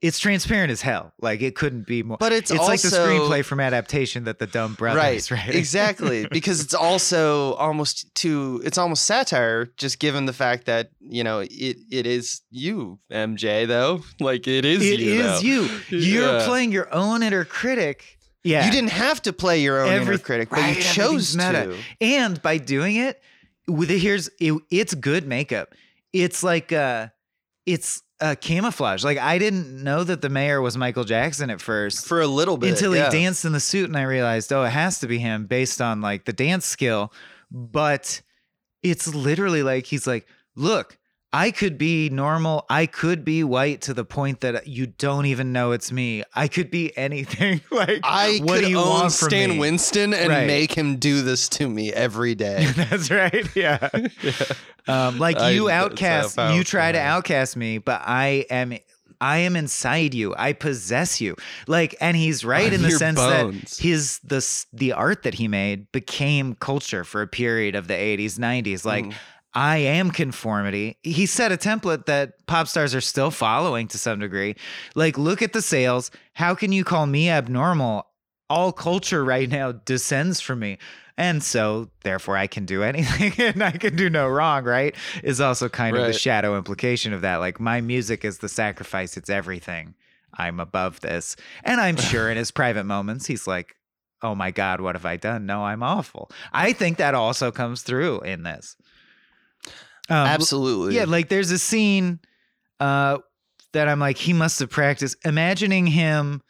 [0.00, 1.12] it's transparent as hell.
[1.20, 2.18] Like it couldn't be more.
[2.18, 6.26] But it's it's like the screenplay from adaptation that the dumb brothers right right exactly
[6.30, 11.40] because it's also almost too it's almost satire just given the fact that you know
[11.40, 11.50] it
[11.90, 15.68] it is you mj though like it is It you is you.
[15.98, 16.46] You're Yeah.
[16.46, 18.18] playing your own inner critic.
[18.44, 18.64] Yeah.
[18.66, 21.66] you didn't have to play your own Every- inner critic but right, you chose meta.
[21.66, 23.20] to And by doing it,
[23.66, 25.74] with it, here's it, it's good makeup.
[26.12, 27.08] It's like uh
[27.66, 29.04] it's uh camouflage.
[29.04, 32.06] Like I didn't know that the mayor was Michael Jackson at first.
[32.06, 33.10] for a little bit until yeah.
[33.10, 35.80] he danced in the suit and I realized, oh, it has to be him based
[35.80, 37.12] on like the dance skill.
[37.50, 38.20] But
[38.82, 40.98] it's literally like he's like, look,
[41.32, 42.64] I could be normal.
[42.70, 46.22] I could be white to the point that you don't even know it's me.
[46.34, 47.60] I could be anything.
[47.70, 49.58] like, I what could do you own want from Stan me?
[49.58, 50.46] Winston and Right.
[50.46, 52.64] make him do this to me every day.
[52.76, 53.46] That's right.
[53.54, 53.90] Yeah.
[54.86, 58.72] Um, like I- you outcast, you try to outcast me, but I am.
[59.20, 60.32] I am inside you.
[60.38, 61.34] I possess you.
[61.66, 63.76] Like, and he's right in the sense bones.
[63.78, 67.94] that his the the art that he made became culture for a period of the
[67.94, 68.84] 80s, 90s.
[68.84, 69.14] Like, Mm.
[69.54, 70.98] I am conformity.
[71.02, 74.56] He set a template that pop stars are still following to some degree.
[74.94, 76.10] Like, look at the sales.
[76.34, 78.06] How can you call me abnormal?
[78.50, 80.78] All culture right now descends from me.
[81.16, 84.94] And so, therefore, I can do anything and I can do no wrong, right?
[85.24, 87.36] Is also kind of the shadow implication of that.
[87.36, 89.94] Like, my music is the sacrifice, it's everything.
[90.34, 91.36] I'm above this.
[91.64, 93.74] And I'm sure in his private moments, he's like,
[94.22, 95.46] oh my God, what have I done?
[95.46, 96.30] No, I'm awful.
[96.52, 98.76] I think that also comes through in this.
[100.10, 100.96] Um, Absolutely.
[100.96, 102.20] yeah, like there's a scene
[102.80, 103.18] uh
[103.72, 105.16] that I'm like, he must have practiced.
[105.26, 106.42] Imagining him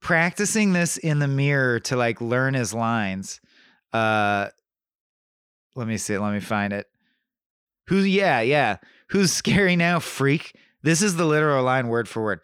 [0.00, 3.40] practicing this in the mirror to like learn his lines.
[3.92, 4.48] Uh
[5.74, 6.86] let me see, let me find it.
[7.88, 8.76] Who yeah, yeah.
[9.10, 10.54] Who's scary now, freak?
[10.82, 12.40] This is the literal line word for word.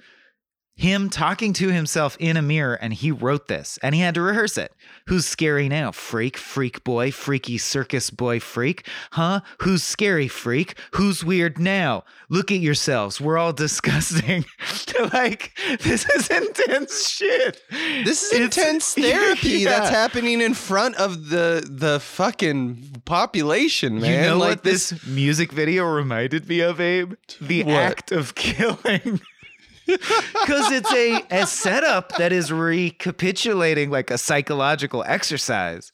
[0.77, 4.23] Him talking to himself in a mirror, and he wrote this, and he had to
[4.23, 4.73] rehearse it.
[5.07, 5.93] Who's scary now?
[5.93, 8.87] Freak, freak boy, freaky circus boy, freak.
[9.13, 9.41] Huh?
[9.61, 10.79] Who's scary, freak?
[10.95, 12.05] Who's weird now?
[12.31, 13.21] Look at yourselves.
[13.21, 14.45] We're all disgusting.
[15.13, 17.61] like, this is intense shit.
[18.05, 24.25] This is It's- intense therapy that's happening in front of the the fucking population, man.
[24.25, 27.15] You know like what this music video reminded me of, Abe?
[27.41, 27.75] The What?
[27.75, 29.21] act of killing.
[29.87, 35.93] Because it's a, a setup that is recapitulating like a psychological exercise,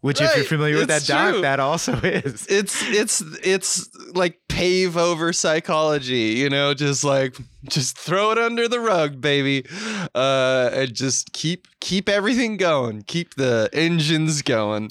[0.00, 1.40] which, if you're Right, familiar with that it's doc, true.
[1.42, 2.46] that also is.
[2.48, 7.36] it's it's it's like pave over psychology, you know, just like
[7.68, 9.64] just throw it under the rug, baby.
[10.14, 13.02] Uh and just keep keep everything going.
[13.02, 14.90] Keep the engines going.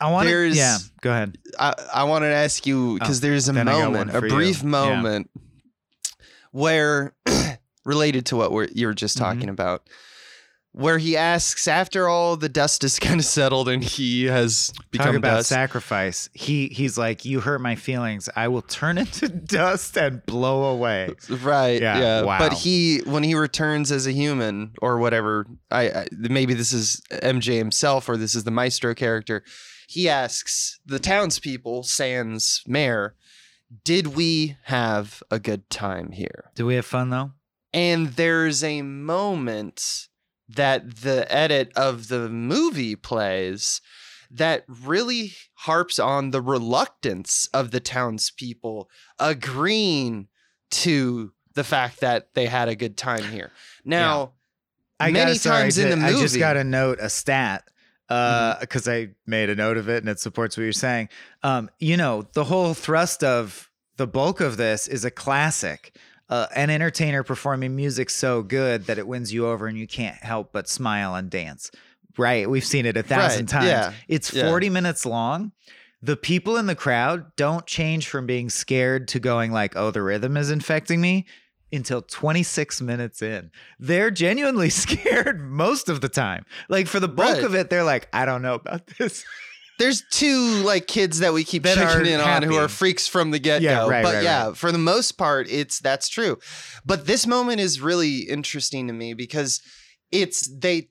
[0.00, 0.34] I want to.
[0.34, 1.36] There's- Yeah, go ahead.
[1.58, 4.20] I, I wanted to ask you because Oh, there's a then I got moment, a
[4.20, 4.34] for you.
[4.34, 4.68] brief Yeah.
[4.68, 5.30] moment
[6.52, 7.14] where
[7.88, 9.24] related to what we're, you were just Mm-hmm.
[9.24, 9.82] talking about,
[10.72, 15.06] where he asks after all the dust is kind of settled and he has become
[15.08, 15.48] Talk about dust.
[15.48, 16.28] sacrifice.
[16.34, 18.28] He he's like, you hurt my feelings.
[18.36, 21.14] I will turn into dust and blow away.
[21.28, 21.80] Right.
[21.80, 22.22] Yeah, Yeah.
[22.22, 22.38] wow.
[22.38, 27.00] But he, when he returns as a human or whatever, I, I maybe this is
[27.10, 29.42] MJ himself or this is the Maestro character.
[29.88, 33.14] He asks the townspeople, Sans mayor,
[33.84, 37.32] "Did we have a good time here?" Do we have fun though?
[37.72, 40.08] And there's a moment
[40.48, 43.80] that the edit of the movie plays
[44.30, 50.28] that really harps on the reluctance of the townspeople agreeing
[50.70, 53.50] to the fact that they had a good time here.
[53.84, 54.32] Now,
[55.00, 57.64] I many gotta, sorry, times in the movie, I just got to note a stat
[58.10, 58.60] Mm-hmm.
[58.60, 61.10] because I made a note of it and it supports what you're saying.
[61.42, 65.94] Um, you know, the whole thrust of the bulk of this is a classic.
[66.28, 70.16] Uh, an entertainer performing music so good that it wins you over and you can't
[70.22, 71.70] help but smile and dance.
[72.18, 72.48] Right.
[72.50, 73.66] We've seen it a thousand Right, times.
[73.66, 74.46] yeah, It's yeah.
[74.48, 75.52] 40 minutes long.
[76.02, 80.02] The people in the crowd don't change from being scared to going like, oh, the
[80.02, 81.26] rhythm is infecting me
[81.72, 83.50] until 26 minutes in.
[83.78, 86.44] They're genuinely scared most of the time.
[86.68, 87.44] Like for the bulk Right.
[87.44, 89.24] of it, they're like, I don't know about this.
[89.78, 93.30] there's two like kids that we keep That checking in on who are freaks from
[93.30, 93.68] the get go.
[93.68, 94.56] Yeah, right, but right, yeah, right.
[94.56, 96.38] for the most part, it's that's true.
[96.84, 99.62] But this moment is really interesting to me because
[100.10, 100.88] it's they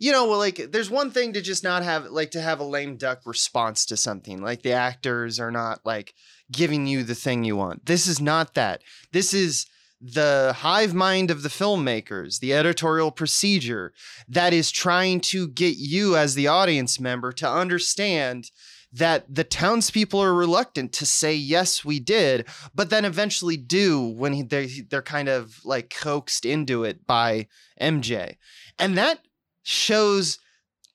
[0.00, 2.64] you know, well, like there's one thing to just not have like to have a
[2.64, 4.40] lame duck response to something.
[4.40, 6.14] Like the actors are not like
[6.50, 7.84] giving you the thing you want.
[7.84, 8.82] This is not that.
[9.12, 9.66] This is
[10.00, 13.92] the hive mind of the filmmakers, the editorial procedure
[14.28, 18.50] that is trying to get you as the audience member to understand
[18.92, 24.48] that the townspeople are reluctant to say yes we did but then eventually do when
[24.48, 27.46] they, they're kind of like coaxed into it by
[27.80, 28.34] mj
[28.80, 29.20] and that
[29.62, 30.38] shows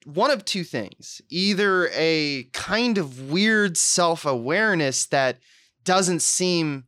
[0.04, 5.40] one of two things either a kind of weird self-awareness that
[5.86, 6.84] doesn't seem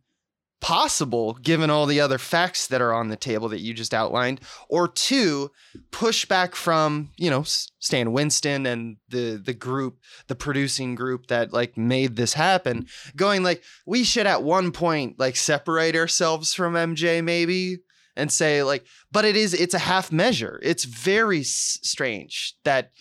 [0.60, 4.42] possible given all the other facts that are on the table that you just outlined
[4.70, 5.52] or two
[5.92, 11.78] pushback from you know Stan Winston and the the group the producing group that like
[11.78, 17.24] made this happen going like we should at one point like separate ourselves from MJ
[17.24, 17.78] maybe
[18.16, 20.60] and say like but it is it's a half measure.
[20.64, 22.92] It's very s- strange that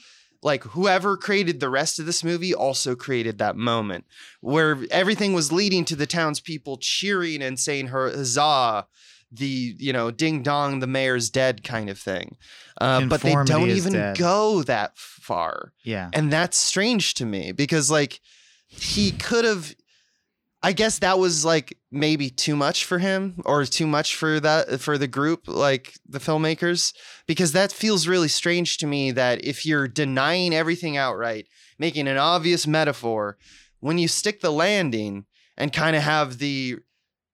[0.47, 4.05] like whoever created the rest of this movie also created that moment
[4.41, 8.87] where everything was leading to the townspeople cheering and saying her huzzah
[9.33, 12.37] the you know ding dong the mayor's dead kind of thing
[12.81, 14.17] uh, but they don't even dead.
[14.17, 16.11] go that far Yeah.
[16.13, 18.21] and that's strange to me because like
[18.69, 19.75] he could have
[20.63, 24.81] I guess that was like maybe too much for him or too much for that
[24.81, 26.93] for the group like the filmmakers
[27.27, 31.47] because that feels really strange to me that if you're denying everything outright
[31.79, 33.37] making an obvious metaphor
[33.81, 35.27] when you stick the landing
[35.57, 36.77] and kind of have the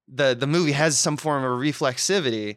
[0.09, 2.57] the the movie has some form of reflexivity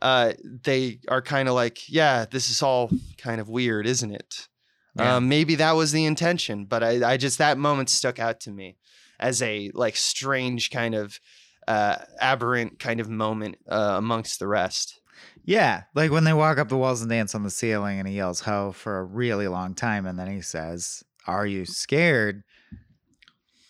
[0.00, 2.88] uh they are kind of like yeah this is all
[3.18, 4.48] kind of weird isn't it
[4.96, 5.16] Yeah.
[5.16, 8.52] um, maybe that was the intention, but I, I just that moment stuck out to
[8.52, 8.76] me
[9.18, 11.18] as a like strange kind of
[11.66, 15.00] uh, aberrant kind of moment uh, amongst the rest.
[15.44, 18.14] Yeah, like when they walk up the walls and dance on the ceiling, and he
[18.14, 22.44] yells "ho" for a really long time, and then he says, "Are you scared?"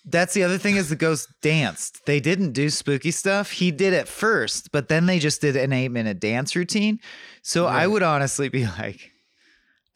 [0.06, 2.04] That's the other thing is the ghost danced.
[2.04, 3.52] They didn't do spooky stuff.
[3.52, 7.00] He did it first, but then they just did an eight minute dance routine.
[7.40, 9.12] So I would honestly be like,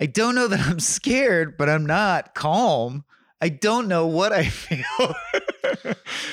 [0.01, 3.05] I don't know that I'm scared, but I'm not calm.
[3.41, 5.15] I don't know what I feel.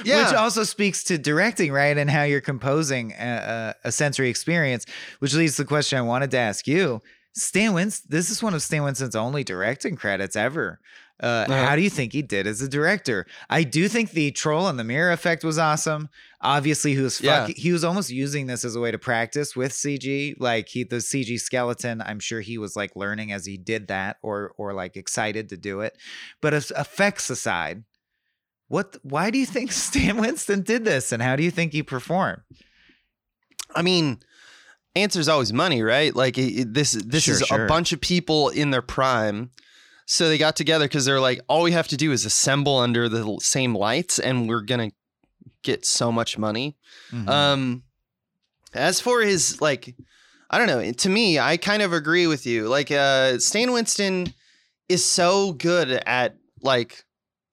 [0.03, 0.26] Yeah.
[0.26, 1.97] Which also speaks to directing, right?
[1.97, 4.86] And how you're composing a, a, a sensory experience,
[5.20, 7.01] which leads to the question I wanted to ask you.
[7.34, 10.80] Stan Winston, this is one of Stan Winston's only directing credits ever.
[11.24, 11.66] Uh, Uh-huh.
[11.68, 13.26] How do you think he did as a director?
[13.49, 16.09] I do think the troll and the mirror effect was awesome.
[16.41, 17.47] Obviously, he was Yeah.
[17.47, 20.36] he was almost using this as a way to practice with CG.
[20.39, 24.18] Like he the CG skeleton, I'm sure he was like learning as he did that,
[24.22, 25.97] or or like excited to do it.
[26.41, 27.84] But as effects aside,
[28.68, 28.97] what?
[29.01, 32.41] Why do you think Stan Winston did this, and how do you think he performed?
[33.76, 34.20] I mean,
[34.95, 36.16] answer's always money, right?
[36.16, 37.66] Like it, it- this this Sure, is sure.
[37.66, 39.51] a bunch of people in their prime.
[40.06, 43.10] So they got together because they're like, all we have to do is assemble under
[43.10, 44.91] the same lights, and we're gonna
[45.64, 46.78] get so much money.
[47.12, 47.28] Mhm.
[47.28, 47.84] Um,
[48.74, 49.95] as for his like,
[50.49, 50.91] I don't know.
[50.91, 52.68] To me, I kind of agree with you.
[52.68, 54.34] Like, uh, Stan Winston
[54.88, 57.03] is so good at like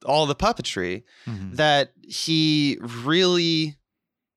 [0.05, 1.57] all the puppetry Mhm.
[1.57, 3.77] that he really,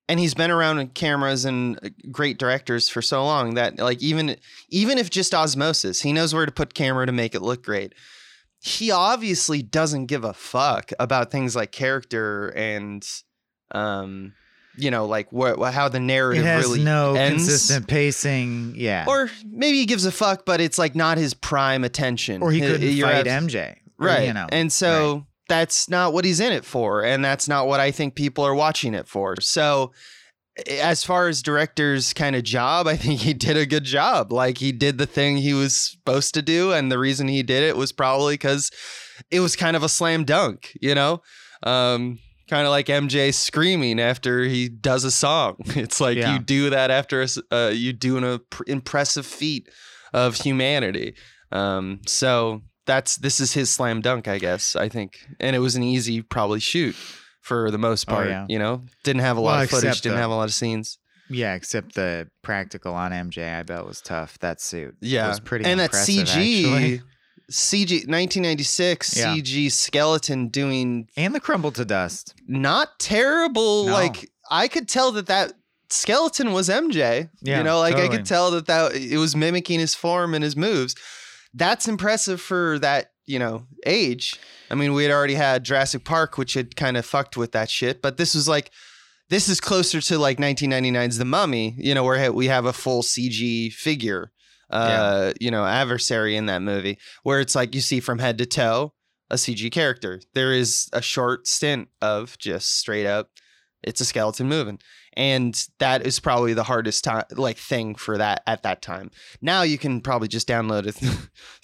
[0.08, 4.36] and he's been around cameras and uh, great directors for so long that like even
[4.70, 7.93] even if just osmosis, he knows where to put camera to make it look great.
[8.60, 13.08] He obviously doesn't give a fuck about things like character and
[13.72, 14.34] um
[14.78, 17.43] you know like what how the narrative it has really no ends.
[17.43, 18.74] consistent pacing.
[18.76, 22.51] Yeah, or maybe he gives a fuck but it's like not his prime attention or
[22.51, 26.52] he couldn't you're fight MJ, right You know, and so that's not what he's in
[26.52, 29.36] it for and that's not what i think people are watching it for.
[29.41, 29.91] So
[30.68, 34.32] as far as director's kind of job i think he did a good job.
[34.32, 37.64] Like he did the thing he was supposed to do and the reason he did
[37.64, 38.72] it was probably because
[39.30, 41.22] it was kind of a slam dunk you know?
[41.64, 42.20] Um
[42.50, 45.58] kind of like mj screaming after he does a song.
[45.76, 46.34] It's like Yeah.
[46.34, 49.68] you do that after a uh, you do an impressive feat
[50.14, 51.16] of humanity.
[51.52, 55.75] Um so that's this is his slam dunk i guess i think and it was
[55.75, 56.95] an easy probably shoot
[57.41, 58.45] for the most Oh, part yeah.
[58.49, 60.53] you know didn't have a lot Well, of footage didn't the- have a lot of
[60.53, 60.97] scenes
[61.29, 64.38] Yeah, except the practical on MJ, I bet was tough.
[64.39, 67.01] That suit, yeah was pretty and that cg actually.
[67.51, 69.36] cg 1996 Yeah.
[69.36, 72.33] cg skeleton doing and the crumble to dust.
[72.47, 73.93] not terrible No.
[73.93, 75.53] like i could tell that that
[75.89, 79.79] skeleton was mj Yeah, you know like i could tell that that it was mimicking
[79.79, 80.95] his form and his moves
[81.56, 84.39] that's impressive for that you know age.
[84.70, 87.70] I mean we had already had jurassic park which had kind of fucked with that
[87.70, 88.72] shit but this was like
[89.30, 93.01] this is closer to like 1999's the mummy you know where we have a full
[93.01, 94.32] cg figure
[94.70, 98.45] uh you know adversary in that movie where it's like you see from head to
[98.45, 98.93] toe
[99.30, 100.22] a CG character.
[100.34, 103.30] There is a short stint of just straight up,
[103.84, 104.80] it's a skeleton moving,
[105.18, 109.11] and that is probably the hardest time, like thing for that at that time.
[109.41, 110.93] Now you can probably just download a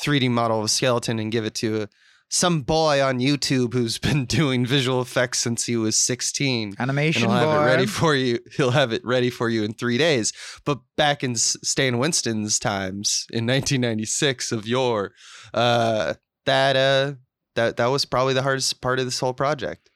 [0.03, 1.89] 3D model of a skeleton and give it to a
[2.31, 6.75] some boy on YouTube who's been doing visual effects since he was 16.
[6.79, 7.61] Animation and he'll have boy.
[7.61, 8.39] it ready for you.
[8.55, 10.33] He'll have it ready for you in three days.
[10.65, 15.11] But back in Stan Winston's times in 1996 of yore,
[15.53, 17.13] uh, that uh,
[17.55, 19.89] that that was probably the hardest part of this whole project.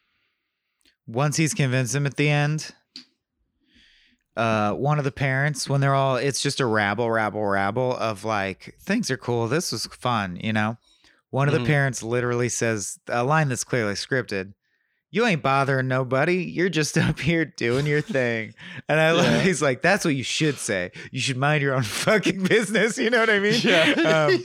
[1.07, 2.71] Once he's convinced him at the end,
[4.37, 8.23] uh, one of the parents, when they're all, it's just a rabble, rabble, rabble of
[8.25, 9.47] like, things are cool.
[9.47, 10.77] This was fun, you know?
[11.31, 11.59] One of Mhm.
[11.59, 14.53] the parents literally says a line that's clearly scripted.
[15.11, 16.43] You ain't bothering nobody.
[16.43, 18.53] You're just up here doing your thing.
[18.89, 19.39] And I love, Yeah.
[19.43, 20.91] he's like, that's what you should say.
[21.11, 22.97] You should mind your own fucking business.
[22.97, 23.59] You know what I mean?
[23.63, 24.27] Yeah.
[24.29, 24.43] Um,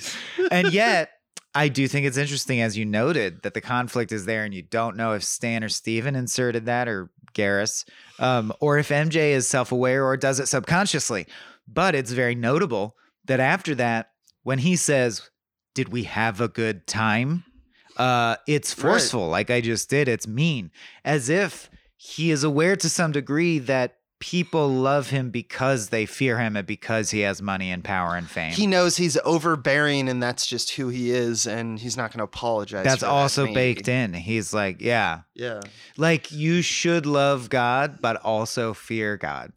[0.51, 1.11] and yet,
[1.53, 4.63] I do think it's interesting, as you noted, that the conflict is there, and you
[4.63, 7.85] don't know if Stan or Stephen inserted that or Garris,
[8.19, 11.27] um, or if MJ is self aware or does it subconsciously.
[11.69, 14.11] But it's very notable that after that,
[14.43, 15.31] when he says,
[15.75, 17.45] Did we have a good time?
[17.97, 18.91] Uh, it's Right.
[18.91, 20.09] forceful, like I just did.
[20.09, 20.71] It's mean,
[21.05, 26.39] as if he is aware to some degree that people love him because they fear
[26.39, 28.53] him and because he has money and power and fame.
[28.53, 32.25] he knows he's overbearing and that's just who he is, and he's not going to
[32.25, 32.85] apologize.
[32.85, 33.55] That's that, also maybe.
[33.55, 34.13] baked in.
[34.15, 35.61] He's like, yeah, Yeah.
[35.97, 39.53] like you should love God, but also fear God.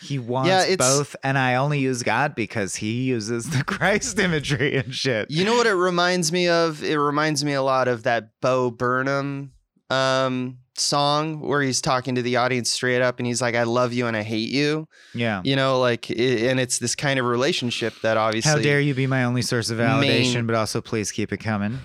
[0.00, 4.76] He wants Yeah, both, and I only use God because he uses the Christ imagery
[4.76, 5.30] and shit.
[5.30, 6.82] You know what it reminds me of?
[6.82, 9.52] It reminds me a lot of that Bo Burnham
[9.90, 13.92] um, song where he's talking to the audience straight up and he's like, I love
[13.92, 14.88] you and I hate you.
[15.14, 15.42] Yeah.
[15.44, 18.50] You know, like, i and it's this kind of relationship that obviously.
[18.50, 21.38] How dare you be my only source of validation, main- but also please keep it
[21.38, 21.78] coming.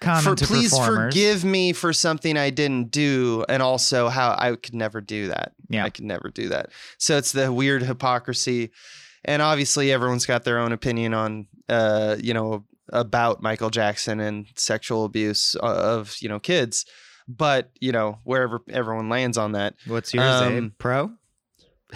[0.00, 1.14] Common For, to please performers.
[1.14, 5.52] forgive me for something I didn't do, and also how I could never do that.
[5.68, 5.84] Yeah.
[5.84, 6.70] I could never do that.
[6.98, 8.70] So it's the weird hypocrisy,
[9.24, 14.46] and obviously everyone's got their own opinion on, uh, you know, about Michael Jackson and
[14.56, 16.86] sexual abuse uh, of you know kids,
[17.28, 19.74] but you know wherever everyone lands on that.
[19.86, 20.58] What's yours, Abe?
[20.58, 21.10] Um, Pro?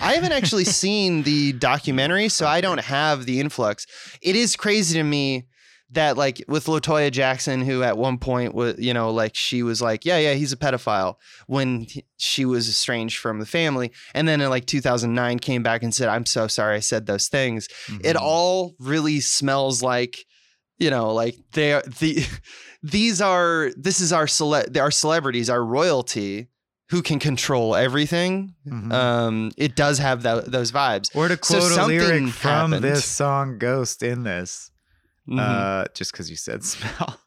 [0.01, 3.87] I haven't actually seen the documentary, so I don't have the influx.
[4.23, 5.47] It is crazy to me
[5.91, 9.81] that like with Latoya Jackson, who at one point was, you know, like she was
[9.81, 11.15] like, yeah, yeah, he's a pedophile
[11.47, 15.83] when he- she was estranged from the family, and then in like 2009 came back
[15.83, 17.69] and said, I'm so sorry, I said those things.
[18.05, 18.21] It Mhm.
[18.21, 20.27] all really smells like,
[20.79, 22.25] you know, like they are the
[22.83, 26.49] these are this is our cele- our celebrities, our royalty.
[26.91, 28.55] Who can control everything?
[28.67, 28.91] Mhm.
[28.93, 31.15] um, it does have tho- those vibes.
[31.15, 32.83] or to so quote a lyric something from happened.
[32.85, 34.71] this song Ghost in this.
[35.29, 35.39] Mhm.
[35.39, 37.21] uh, just because you said smell.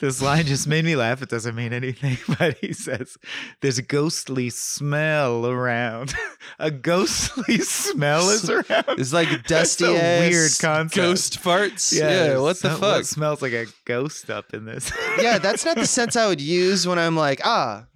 [0.00, 1.22] This line just made me laugh.
[1.22, 3.16] It doesn't mean anything, but he says,
[3.60, 6.14] "There's a ghostly smell around.
[6.58, 10.94] a ghostly smell is around." it's like dusty That's a weird concept.
[10.96, 11.92] ghost farts.
[11.96, 12.80] Yeah, what the fuck?
[12.80, 14.92] What smells like a ghost up in this?
[15.20, 17.86] yeah, that's not the sense I would use when I'm like, ah,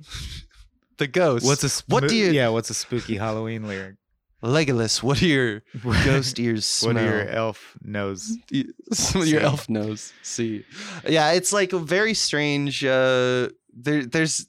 [0.98, 1.44] the ghost.
[1.44, 3.96] what's a sp- what do you, Yeah, what's a spooky Halloween lyric?
[4.44, 5.02] Legolas?
[5.02, 5.62] What are your
[6.04, 6.94] ghost ears smell?
[6.94, 8.36] What are your elf nose?
[8.50, 10.12] Your elf nose.
[10.22, 10.64] See,
[11.08, 12.84] yeah, it's like a very strange.
[12.84, 14.46] Uh, there, there's.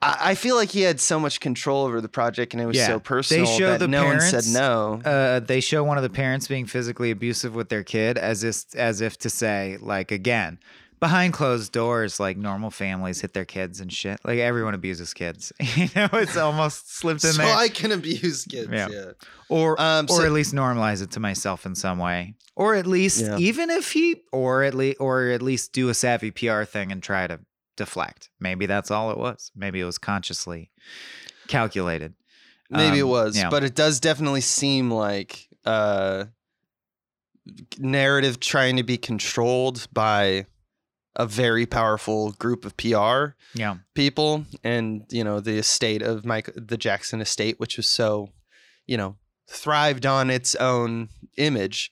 [0.00, 2.76] I I feel like he had so much control over the project, and it was
[2.76, 5.00] Yeah, so they personal show that the no one parents, said no.
[5.04, 8.64] uh, they show one of the parents being physically abusive with their kid as if,
[8.74, 10.58] as if to say, like, again,
[11.00, 14.18] behind closed doors, like normal families hit their kids and shit.
[14.24, 15.52] Like everyone abuses kids.
[15.76, 17.56] you know, it's almost slipped in so there.
[17.56, 18.68] I can abuse kids.
[18.70, 18.88] Yeah.
[18.90, 19.10] yeah.
[19.48, 22.34] or Um, or so- at least normalize it to myself in some way.
[22.56, 23.36] Or at least Yeah.
[23.38, 27.02] even if he or at least or at least do a savvy PR thing and
[27.02, 27.40] try to
[27.76, 28.30] deflect.
[28.40, 29.52] Maybe that's all it was.
[29.54, 30.70] Maybe it was consciously
[31.46, 32.14] calculated.
[32.70, 33.48] Maybe it Um, was, yeah.
[33.48, 36.24] but it does definitely seem like uh
[37.78, 40.46] narrative trying to be controlled by
[41.18, 43.76] a very powerful group of PR Yeah.
[43.94, 48.28] people and you know the estate of Mike the Jackson estate which was so
[48.86, 49.16] you know
[49.50, 51.90] thrived on its own image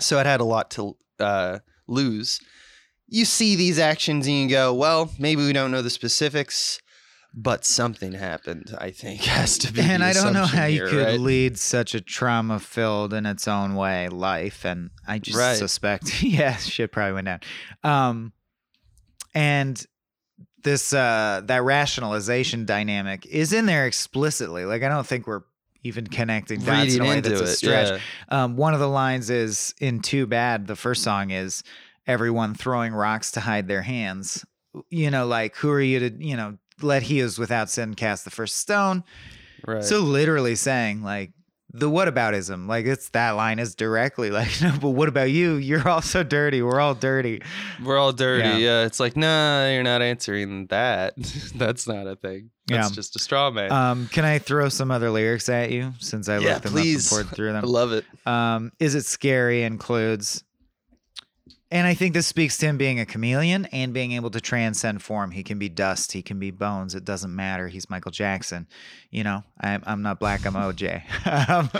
[0.00, 2.40] so it had a lot to uh lose
[3.06, 6.80] you see these actions and you go well maybe we don't know the specifics
[7.34, 11.04] but something happened i think has to be and I don't know how you could
[11.06, 11.20] right?
[11.20, 14.64] lead such a trauma filled in its own way life.
[14.64, 15.56] And I just Right.
[15.56, 17.40] suspect, yeah, shit probably went down.
[17.84, 18.32] Um,
[19.34, 19.84] and
[20.62, 24.64] this, uh, that rationalization dynamic is in there explicitly.
[24.64, 25.42] Like, I don't think we're
[25.82, 28.00] even connecting dots in a way that's a it stretch.
[28.30, 28.44] yeah.
[28.44, 31.62] Um, one of the lines is in Too Bad, the first song is
[32.06, 34.44] everyone throwing rocks to hide their hands.
[34.90, 38.24] You know, like, who are you to, you know, let he is without sin cast
[38.24, 39.04] the first stone.
[39.66, 41.32] right So literally saying like
[41.72, 42.68] the whataboutism.
[42.68, 45.54] Like it's that line is directly like, no, but what about you?
[45.54, 46.62] You're also dirty.
[46.62, 47.42] We're all dirty.
[47.84, 48.48] We're all dirty.
[48.48, 48.56] Yeah.
[48.56, 48.84] Yeah.
[48.86, 51.14] It's like, nah, you're not answering that.
[51.54, 52.50] That's not a thing.
[52.66, 52.94] That's Yeah.
[52.94, 53.72] just a straw man.
[53.72, 57.12] Um, can I throw some other lyrics at you since I yeah, looked them please.
[57.12, 57.64] up and poured through them?
[57.64, 58.04] I love it.
[58.26, 60.44] Um, is it scary includes,
[61.70, 65.02] and I think this speaks to him being a chameleon and being able to transcend
[65.02, 65.30] form.
[65.30, 66.94] He can be dust, he can be bones.
[66.94, 67.68] It doesn't matter.
[67.68, 68.66] He's Michael Jackson.
[69.10, 70.44] You know, I'm I'm not black.
[70.44, 71.02] I'm OJ.
[71.48, 71.70] um,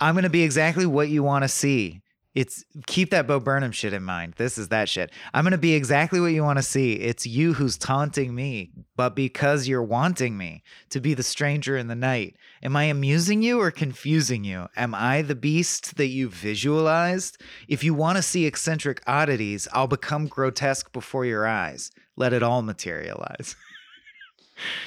[0.00, 2.01] I'm gonna be exactly what you want to see.
[2.34, 4.34] It's keep that Bo Burnham shit in mind.
[4.38, 5.10] This is that shit.
[5.34, 6.94] I'm gonna be exactly what you want to see.
[6.94, 11.88] It's you who's taunting me, but because you're wanting me to be the stranger in
[11.88, 12.36] the night.
[12.62, 14.68] Am I amusing you or confusing you?
[14.76, 17.42] Am I the beast that you visualized?
[17.68, 21.90] If you want to see eccentric oddities, I'll become grotesque before your eyes.
[22.16, 23.56] Let it all materialize.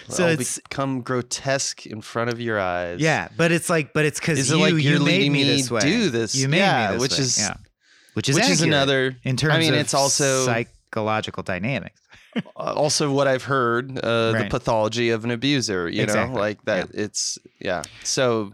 [0.07, 2.99] so it's become grotesque in front of your eyes.
[2.99, 5.69] yeah, but it's like, but it's because you, it like you you're made me this
[5.71, 5.81] way.
[5.81, 6.35] do this?
[6.35, 7.17] You made Yeah, me this which way.
[7.19, 7.53] is- yeah.
[8.13, 9.53] which is which is another- in terms.
[9.55, 11.99] I mean, of it's also- psychological dynamics.
[12.57, 15.87] Uh, also, what I've heard, uh, the pathology of an abuser.
[15.87, 16.33] You Exactly.
[16.35, 16.89] know, like that.
[16.93, 17.83] It's yeah.
[18.03, 18.51] So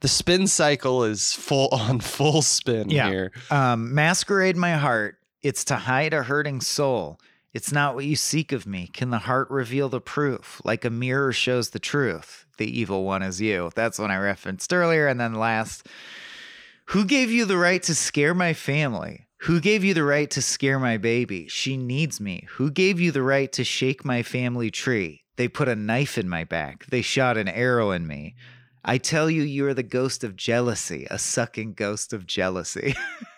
[0.00, 3.08] the spin cycle is full on full spin Yeah.
[3.08, 3.30] here.
[3.48, 5.18] Um, masquerade my heart.
[5.40, 7.20] It's to hide a hurting soul.
[7.52, 8.86] It's not what you seek of me.
[8.86, 10.62] Can the heart reveal the proof?
[10.64, 12.46] Like a mirror shows the truth.
[12.56, 13.70] The evil one is you.
[13.74, 15.06] That's one I referenced earlier.
[15.06, 15.86] And then last,
[16.86, 19.28] who gave you the right to scare my family?
[19.42, 21.46] Who gave you the right to scare my baby?
[21.48, 22.46] She needs me.
[22.52, 25.24] Who gave you the right to shake my family tree?
[25.36, 26.86] They put a knife in my back.
[26.86, 28.34] They shot an arrow in me.
[28.84, 32.94] I tell you, you are the ghost of jealousy, a sucking ghost of jealousy.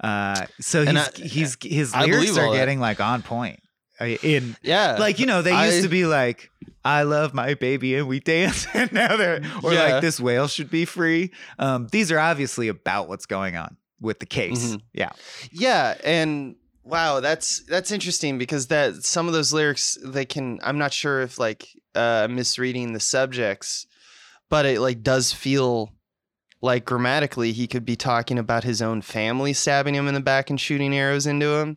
[0.00, 2.58] uh, so he's, I- he's his I lyrics are all that.
[2.58, 3.60] getting like on point.
[4.00, 6.50] In Yeah, like you know they used I- to be like
[6.84, 9.82] I love my baby and we dance and now they're or Yeah.
[9.94, 11.32] like this whale should be free.
[11.58, 14.74] Um, these are obviously about what's going on with the case.
[14.76, 14.80] Mhm.
[14.92, 15.10] Yeah,
[15.50, 16.54] Yeah, and
[16.84, 21.20] wow, that's that's interesting because that some of those lyrics they can I'm not sure
[21.22, 23.84] if like uh misreading the subjects,
[24.48, 25.92] but it like does feel
[26.60, 30.50] like grammatically he could be talking about his own family stabbing him in the back
[30.50, 31.76] and shooting arrows into him.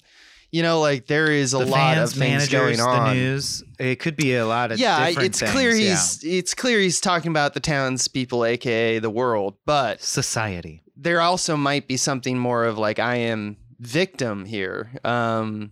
[0.51, 3.07] You know, like there is a the lot fans, of things going on.
[3.07, 3.63] the news.
[3.79, 5.91] It could be a lot of yeah, it's things, clear yeah.
[5.91, 10.84] he's it's clear he's talking about the townspeople, aka the world, but society.
[10.97, 15.71] there also might be something more of like I am victim here, um,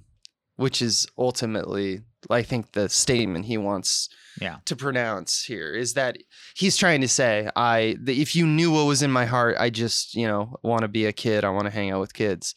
[0.55, 4.10] which is ultimately I think the statement he wants
[4.42, 4.58] Yeah.
[4.66, 6.18] to pronounce here is that
[6.56, 9.70] he's trying to say I the, if you knew what was in my heart, I
[9.70, 12.56] just you know want to be a kid, I want to hang out with kids.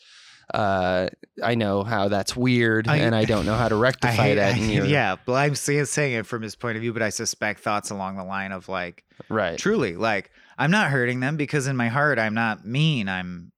[0.53, 1.09] Uh,
[1.43, 4.55] I know how that's weird, I- and I don't know how to rectify hate, that.
[4.55, 7.09] I- your, yeah, but I'm saying, saying it from his point of view, but I
[7.11, 9.59] suspect thoughts along the line of like, right.
[9.59, 13.09] truly, like, I'm not hurting them because in my heart, I'm not mean.
[13.09, 13.51] I'm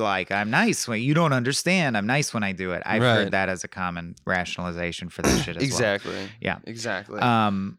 [0.00, 1.96] like, I'm nice when you don't understand.
[1.96, 2.82] I'm nice when I do it.
[2.84, 3.14] I've Right.
[3.14, 6.28] heard that as a common rationalization for this shit as Exactly.
[6.40, 6.58] Yeah.
[6.64, 7.20] Exactly.
[7.20, 7.78] Um,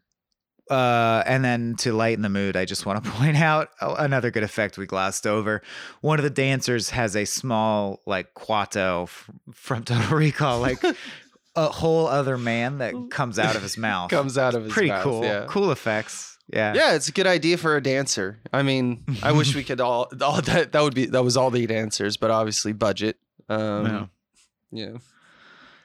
[0.70, 4.30] uh, and then to lighten the mood, I just want to point out oh, another
[4.30, 5.62] good effect we glossed over.
[6.00, 9.08] One of the dancers has a small, like, Quato
[9.52, 10.82] from Total Recall, like
[11.56, 14.10] a whole other man that comes out of his mouth.
[14.10, 14.74] Comes out of his mouth.
[14.74, 15.24] Pretty mouth, cool.
[15.24, 15.46] yeah.
[15.48, 16.31] Cool effects.
[16.48, 16.74] Yeah.
[16.74, 18.38] Yeah, it's a good idea for a dancer.
[18.52, 21.50] I mean, I wish we could all, all that that would be that was all
[21.50, 23.16] the dancers, but obviously budget.
[23.48, 24.10] Um,
[24.70, 24.98] yeah.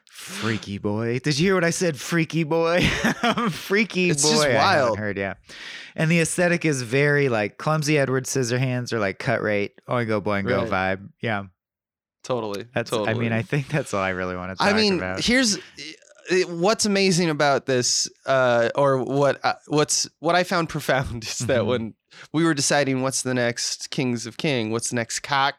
[0.09, 1.19] Freaky boy.
[1.19, 1.97] Did you hear what I said?
[1.97, 2.81] Freaky boy.
[3.49, 4.29] Freaky It's boy.
[4.31, 4.99] just I haven't wild.
[4.99, 5.35] heard, yeah.
[5.95, 10.69] And the aesthetic is very like clumsy Edward Scissorhands or like cut rate, oingo boingo
[10.69, 10.97] Right.
[10.99, 11.09] vibe.
[11.21, 11.45] Yeah.
[12.23, 12.65] Totally.
[12.73, 13.09] That's totally.
[13.09, 15.23] I mean, I think that's all I really want to talk I mean, about.
[15.23, 15.57] here's
[16.29, 21.39] it- what's amazing about this, uh, or what uh, what's what I found profound is
[21.39, 21.65] that Mhm.
[21.67, 21.93] when
[22.33, 25.55] we were deciding what's the next Kings of King, what's the next cock,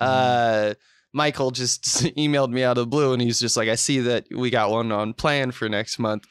[0.00, 0.70] Mm-hmm.
[0.70, 0.74] uh,
[1.16, 1.84] Michael just
[2.16, 4.70] emailed me out of the blue, and he's just like, "I see that we got
[4.72, 6.24] one on plan for next month.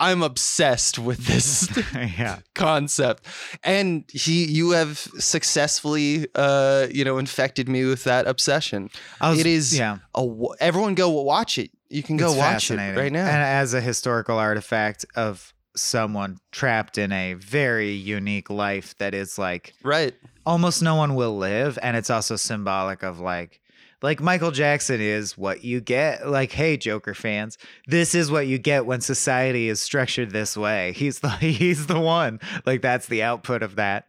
[0.00, 2.38] I'm obsessed with this." yeah.
[2.54, 3.26] concept
[3.62, 8.88] and he you have successfully uh you know infected me with that obsession
[9.20, 9.98] was, it is yeah.
[10.14, 10.26] a
[10.60, 12.96] everyone go watch it you can go it's watch it fascinating.
[12.96, 13.26] right now.
[13.26, 19.38] And as a historical artifact of someone trapped in a very unique life that is
[19.38, 20.14] like right.
[20.44, 23.60] almost no one will live and it's also symbolic of like
[24.02, 26.28] like Michael Jackson is what you get.
[26.28, 30.92] Like hey Joker fans this is what you get when society is structured this way.
[30.96, 32.40] He's the he's the one.
[32.66, 34.06] Like that's the output of that.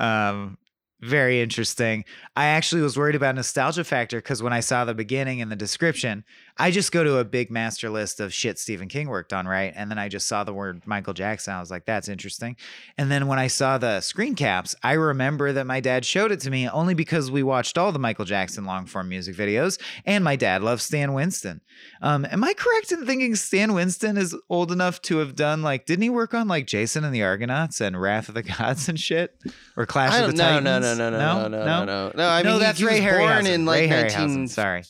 [0.00, 0.58] Um
[1.02, 2.04] very interesting.
[2.36, 5.56] I actually was worried about nostalgia factor cuz when I saw the beginning and the
[5.56, 6.24] description
[6.58, 9.72] I just go to a big master list of shit Stephen King worked on, right?
[9.74, 11.54] And then I just saw the word Michael Jackson.
[11.54, 12.56] I was like, that's interesting.
[12.98, 16.40] And then when I saw the screen caps, I remember that my dad showed it
[16.40, 20.22] to me only because we watched all the Michael Jackson long form music videos, and
[20.22, 21.60] my dad loves Stan Winston.
[22.00, 25.86] Um, am I correct in thinking Stan Winston is old enough to have done like,
[25.86, 29.00] didn't he work on like Jason and the Argonauts and Wrath of the Gods and
[29.00, 29.34] shit?
[29.76, 30.64] Or Clash of the no, Titans?
[30.64, 32.12] no, no, no, no, no, no, no, no.
[32.14, 34.48] No, I no, mean, that's he, he Ray was born in like Ray 19 Harryhausen,
[34.48, 34.82] Sorry.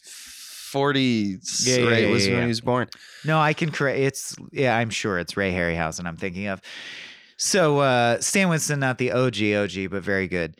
[0.72, 2.02] 40s, Yeah, yeah, right?
[2.04, 2.88] yeah, was when he was born.
[3.24, 3.98] No, I can correct.
[3.98, 6.06] It's yeah, I'm sure it's Ray Harryhausen.
[6.06, 6.60] I'm thinking of.
[7.36, 10.56] So uh, Stan Winston, not the OG OG, but very good.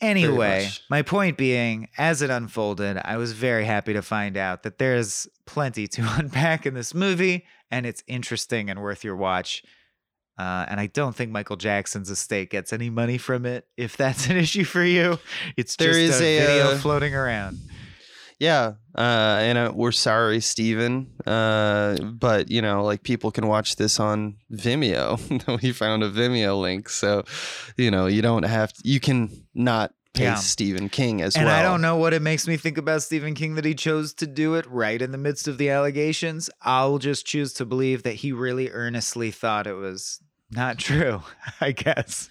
[0.00, 4.78] Anyway, my point being, as it unfolded, I was very happy to find out that
[4.78, 9.62] there's plenty to unpack in this movie, and it's interesting and worth your watch.
[10.38, 13.66] Uh, and I don't think Michael Jackson's estate gets any money from it.
[13.76, 15.18] If that's an issue for you,
[15.56, 17.58] it's There just is a, a, video uh, floating around.
[18.42, 21.12] Yeah, uh, and uh, we're sorry, Stephen.
[21.24, 25.16] Uh, but you know, like people can watch this on Vimeo.
[25.62, 27.22] we found a Vimeo link, so
[27.76, 28.72] you know you don't have.
[28.72, 30.34] To, you can not pay Yeah.
[30.34, 31.54] Stephen King as And well.
[31.54, 34.26] I don't know what it makes me think about Stephen King that he chose to
[34.26, 36.50] do it right in the midst of the allegations.
[36.62, 40.18] I'll just choose to believe that he really earnestly thought it was
[40.50, 41.22] not true,
[41.60, 42.28] I guess.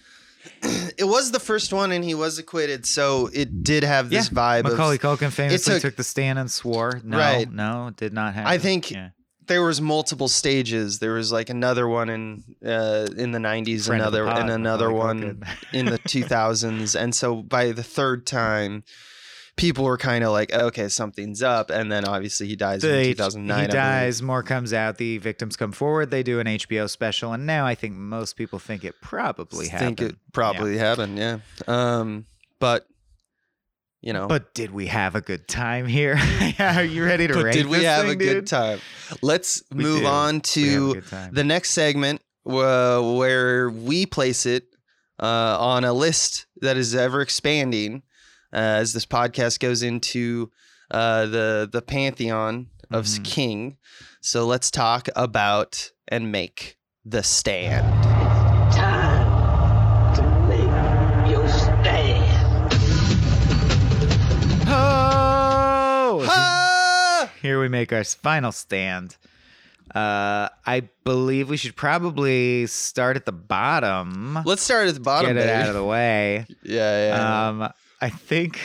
[0.98, 4.64] It was the first one, and he was acquitted, so it did have this vibe.
[4.64, 7.00] Macaulay of, Culkin famously took- took, the stand and swore.
[7.02, 7.50] No, Right.
[7.50, 8.46] no, did not happen.
[8.50, 9.08] I think Yeah.
[9.46, 10.98] there was multiple stages.
[10.98, 14.40] There was like another one in uh, in the '90s, Friend of the another pod,
[14.42, 18.84] and another Macaulay one in the 2000s, and so by the third time,
[19.56, 23.04] people were kind of like, "Okay, something's up." And then obviously he dies in The-
[23.14, 23.60] 2009.
[23.60, 27.46] He dies, more comes out, the victims come forward, they do an HBO special, and
[27.46, 29.96] now I think most people think it probably happened.
[29.98, 31.38] think it probably happened, yeah.
[31.66, 32.26] Um,
[32.58, 32.86] but
[34.00, 36.18] you know, But did we have a good time here?
[36.58, 38.46] Are you ready to rank did we have thing, a good dude?
[38.48, 38.80] time?
[39.22, 40.06] Let's We move do.
[40.06, 44.64] on We have a to the next segment uh, where we place it
[45.20, 48.02] uh, on a list that is ever expanding
[48.52, 50.50] as this podcast goes into
[50.90, 53.24] uh, the the pantheon of Mhm.
[53.24, 53.76] King.
[54.20, 57.84] So let's talk about and make the stand.
[58.72, 62.72] Time to make your stand.
[67.40, 69.16] Here we make our final stand.
[69.92, 74.38] Uh, I believe we should probably start at the bottom.
[74.44, 75.34] Let's start at the bottom.
[75.34, 75.50] Get it baby.
[75.52, 76.46] out of the way.
[76.62, 77.48] yeah, yeah.
[77.48, 77.72] Um,
[78.02, 78.58] I think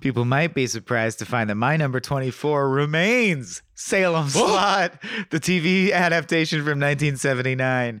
[0.00, 5.90] people might be surprised to find that my number 24 remains Salem's Lot, the TV
[5.90, 8.00] adaptation from 1979.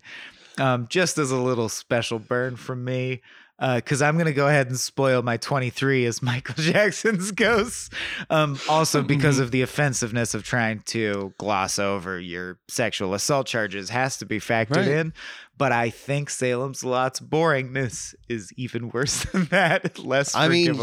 [0.58, 3.22] Um, just as a little special burn from me.
[3.60, 7.92] Because I'm going to go ahead and spoil my 23 as Michael Jackson's ghost.
[8.30, 13.90] Um, also, because of the offensiveness of trying to gloss over your sexual assault charges,
[13.90, 14.88] has to be factored Right.
[14.88, 15.12] in.
[15.58, 20.74] But I think Salem's Lot's boringness is even worse than that, less I mean.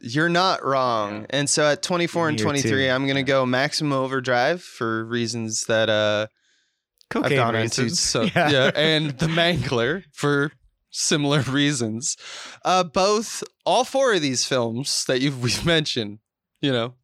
[0.00, 1.26] You're not wrong.
[1.30, 2.90] And so at 24 and Year 23, two.
[2.90, 6.26] I'm going to go maximum overdrive for reasons that uh,
[7.14, 7.78] I've Cocaine gone reasons.
[7.78, 7.94] into.
[7.96, 8.72] So, yeah.
[8.74, 10.50] And the Mangler for
[10.92, 12.16] similar reasons.
[12.64, 16.20] Uh, both, all four of these films that you've we've mentioned,
[16.60, 16.94] you know,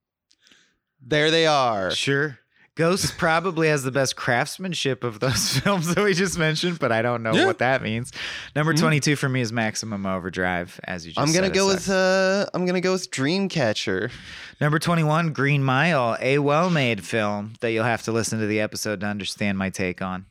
[1.05, 1.91] there they are.
[1.91, 2.39] Sure.
[2.76, 7.03] Ghost probably has the best craftsmanship of those films that we just mentioned, but I
[7.03, 7.47] don't know Yeah.
[7.47, 8.12] what that means.
[8.55, 8.78] Number Mhm.
[8.78, 12.66] 22 for me is Maximum Overdrive, as you just I'm gonna go with uh, I'm
[12.66, 14.12] gonna go with Dreamcatcher.
[14.61, 18.61] Number 21, Green Mile, a well made film that you'll have to listen to the
[18.61, 20.26] episode to understand my take on.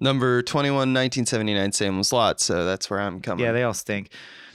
[0.00, 2.40] Number 21, 1979, Salem's Lot.
[2.40, 3.44] So that's where I'm coming.
[3.44, 4.10] Yeah, they all stink.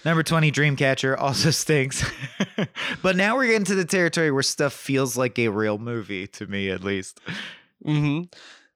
[0.05, 2.03] Number 20, Dreamcatcher, also stinks.
[3.01, 6.45] but now we're getting to the territory where stuff feels like a real movie, to
[6.47, 7.19] me at least.
[7.83, 8.21] hmm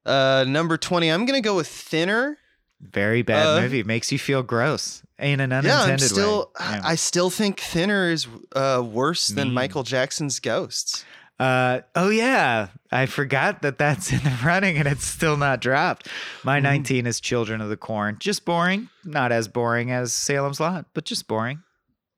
[0.06, 2.38] Uh, number 20, I'm gonna go with Thinner.
[2.80, 3.84] Very bad Uh, movie.
[3.84, 6.52] Makes you feel gross in an unintended Yeah, I'm still.
[6.60, 6.66] way.
[6.76, 6.82] Yeah.
[6.84, 9.54] I still think Thinner is uh, worse than Mean.
[9.56, 11.04] Michael Jackson's Ghosts.
[11.40, 16.08] Uh, oh yeah, I forgot that that's in the running and it's still not dropped.
[16.44, 16.64] My Mhm.
[16.64, 18.18] 19 is Children of the Corn.
[18.20, 21.62] Just boring, not as boring as Salem's Lot, but just boring.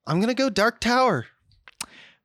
[0.07, 1.25] I'm gonna go Dark Tower.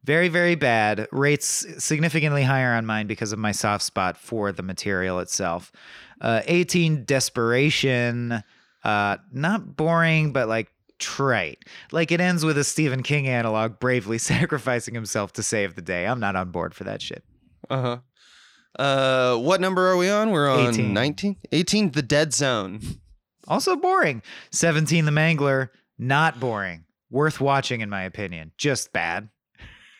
[0.04, 1.08] Very very bad.
[1.10, 5.72] Rates significantly higher on mine because of my soft spot for the material itself.
[6.20, 8.42] Uh, 18 Desperation.
[8.84, 11.58] Uh, not boring, but like trite.
[11.92, 16.06] Like it ends with a Stephen King analog bravely sacrificing himself to save the day.
[16.06, 17.24] I'm not on board for that shit.
[17.70, 17.98] Uh huh.
[18.78, 20.30] Uh, what number are we on?
[20.30, 20.92] We're on 18.
[20.92, 21.36] 19.
[21.52, 21.90] 18.
[21.92, 22.80] The Dead Zone.
[23.46, 24.22] Also boring.
[24.50, 25.68] 17 The Mangler,
[25.98, 26.84] not boring.
[27.10, 28.52] Worth watching in my opinion.
[28.58, 29.28] Just bad.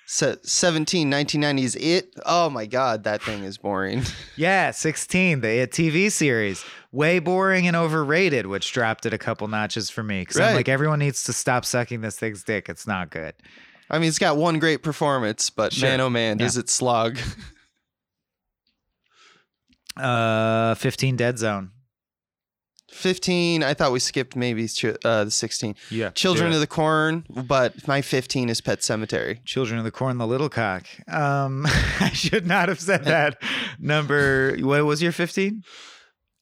[0.07, 2.15] Se- 17, 1990s It.
[2.27, 4.03] Oh my God, that thing is boring.
[4.37, 6.65] Yeah, 16, the It TV series.
[6.93, 10.23] Way boring and overrated, which dropped it a couple notches for me.
[10.23, 12.69] Because I'm like, everyone needs to stop sucking this thing's dick.
[12.69, 13.35] It's not good.
[13.91, 15.89] I mean, it's got one great performance, but Sure.
[15.89, 17.19] man, oh man, does it slog.
[19.97, 21.71] Uh, 15, Dead Zone.
[23.05, 24.65] 15, I thought we skipped maybe
[25.05, 25.75] uh, the 16.
[25.91, 26.09] Yeah.
[26.11, 29.45] Children of the Corn, but my 15 is Pet Sematary.
[29.45, 30.87] Children of the Corn, the Little Cock.
[31.07, 31.67] Um,
[32.01, 33.43] I should not have said that.
[33.79, 35.63] Number, what was your 15?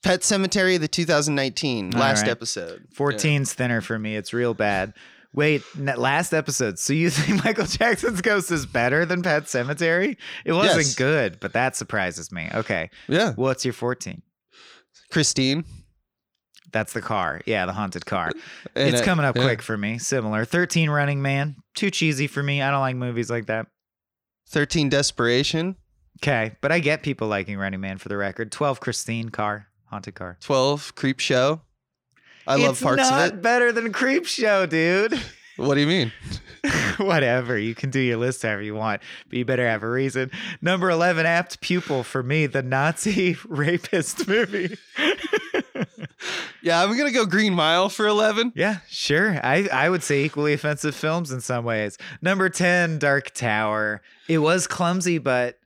[0.05, 2.31] Pet Sematary, the 2019 All last right.
[2.31, 2.87] episode.
[2.97, 4.15] 14's thinner for me.
[4.15, 4.95] It's real bad.
[5.35, 6.79] Wait, last episode.
[6.79, 10.17] So you think Michael Jackson's Ghost is better than Pet Sematary?
[10.45, 10.95] It wasn't Yes.
[10.95, 12.49] good, but that surprises me.
[12.55, 12.89] Okay.
[13.09, 13.33] Yeah.
[13.35, 14.23] What's your 14?
[15.11, 15.65] Christine.
[16.73, 17.41] That's the car.
[17.47, 18.33] Yeah, the haunted car.
[18.75, 19.45] And, it's uh, coming up yeah.
[19.45, 19.99] quick for me.
[19.99, 20.45] Similar.
[20.45, 21.57] 13 Running Man.
[21.75, 22.63] Too cheesy for me.
[22.63, 23.67] I don't like movies like that.
[24.49, 25.77] 13 Desperation.
[26.21, 28.53] Okay, but I get people liking Running Man for the record.
[28.53, 29.69] 12 Christine car.
[29.87, 30.39] Haunted car.
[30.41, 31.61] 12 Creep Show.
[32.47, 33.43] I love it's parts not of it.
[33.43, 35.21] better than Creep Show, dude.
[35.57, 36.13] What do you mean?
[36.97, 37.59] Whatever.
[37.59, 40.31] You can do your list however you want, but you better have a reason.
[40.63, 44.77] Number 11, Apt Pupil for me, the Nazi rapist movie.
[46.63, 48.53] Yeah, I'm to go Green Mile for 11.
[48.55, 49.39] yeah, sure.
[49.43, 51.99] I, I would say equally offensive films in some ways.
[52.21, 54.01] Number 10, Dark Tower.
[54.29, 55.59] It was clumsy, but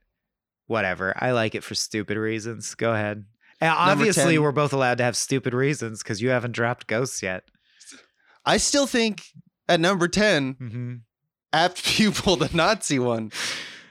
[0.67, 1.15] whatever.
[1.23, 2.75] I like it for stupid reasons.
[2.75, 3.25] Go ahead.
[3.61, 4.43] And obviously, 10.
[4.43, 7.45] we're both allowed to have stupid reasons because you haven't dropped Ghosts yet.
[8.45, 9.25] I still think
[9.69, 10.95] at number 10, hmm
[11.53, 13.33] Apt Pupil, the Nazi one.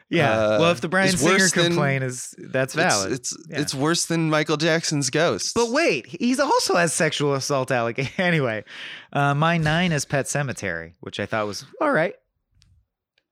[0.09, 0.31] Yeah.
[0.31, 3.11] Uh, well, if the Brian it's Singer worse than- complaint is that's valid.
[3.13, 3.61] It's Yeah.
[3.61, 5.53] it's worse than Michael Jackson's Ghost.
[5.55, 8.13] But wait, he's also has sexual assault allegation.
[8.23, 8.63] Anyway,
[9.13, 12.13] uh, my nine is Pet Sematary, which I thought was all right.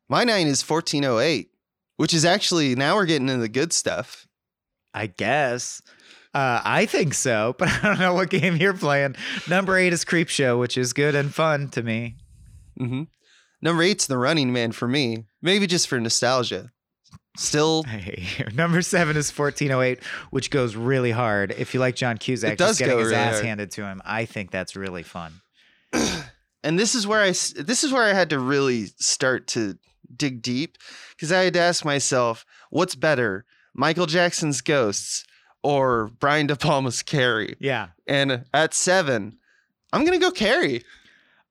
[0.09, 1.49] My nine is 1408,
[1.97, 4.27] which is actually now we're getting into the good stuff.
[4.93, 5.81] I guess.
[6.33, 9.15] Uh, I think so, but I don't know what game you're playing.
[9.47, 12.15] Number eight is Creep Show, which is good and fun to me.
[12.77, 13.03] hmm
[13.63, 16.71] Number eight's The Running Man for me, maybe just for nostalgia.
[17.37, 21.51] Still, Hey, number seven is 1408, which goes really hard.
[21.57, 23.45] If you like John Cusack, It does just getting his really ass hard.
[23.45, 25.41] handed to him, I think that's really fun.
[26.63, 29.77] and this is where I this is where I had to really start to
[30.15, 30.77] dig deep
[31.15, 35.25] because I had to ask myself, what's better, Michael Jackson's Ghosts
[35.63, 37.55] or Brian De Palma's Carrie?
[37.59, 37.87] Yeah.
[38.07, 39.37] And at seven,
[39.93, 40.83] I'm gonna go Carrie.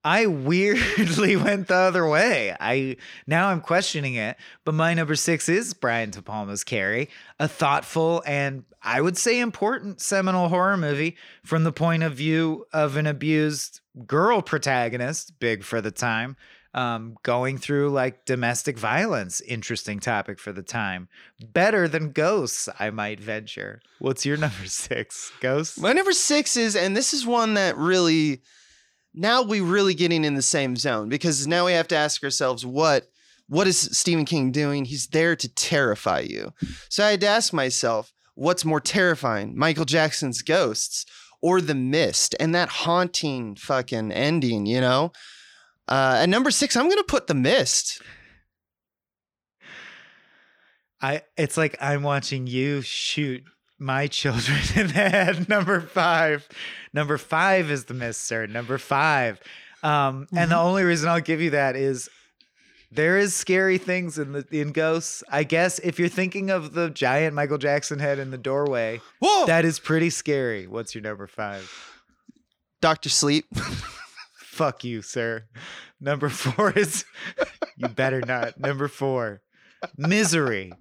[0.04, 2.56] I weirdly went the other way.
[2.58, 2.96] I
[3.26, 8.22] now I'm questioning it, but my number six is Brian De Palma's Carrie, a thoughtful
[8.26, 13.06] and I would say important seminal horror movie from the point of view of an
[13.06, 16.36] abused girl protagonist, big for the time,
[16.74, 21.08] um, going through like domestic violence, interesting topic for the time.
[21.52, 23.82] Better than Ghosts, I might venture.
[23.98, 25.32] What's your number six?
[25.40, 25.78] Ghosts?
[25.78, 28.42] My number six is, and this is one that really,
[29.14, 32.64] now we're really getting in the same zone because now we have to ask ourselves
[32.64, 33.08] what
[33.48, 34.86] what is Stephen King doing?
[34.86, 36.54] He's there to terrify you.
[36.88, 41.04] So I had to ask myself, what's more terrifying, Michael Jackson's Ghosts
[41.42, 44.66] or The Mist and that haunting fucking ending?
[44.66, 45.12] You know.
[45.88, 48.00] Uh, at number six, I'm gonna put The Mist.
[51.02, 53.42] I it's like I'm watching you shoot
[53.78, 55.48] my children in the head.
[55.48, 56.48] Number five.
[56.94, 58.46] Number five is the miss, sir.
[58.46, 59.40] Number five.
[59.82, 62.08] Um, and the only reason I'll give you that is
[62.92, 65.24] there is scary things in the in ghosts.
[65.30, 69.46] I guess if you're thinking of the giant Michael Jackson head in the doorway, Whoa,
[69.46, 70.66] that is pretty scary.
[70.66, 71.70] What's your number five?
[72.80, 73.46] Doctor Sleep.
[74.36, 75.46] Fuck you, sir.
[76.00, 77.04] Number four is
[77.76, 78.60] you better not.
[78.60, 79.40] Number four,
[79.96, 80.72] misery.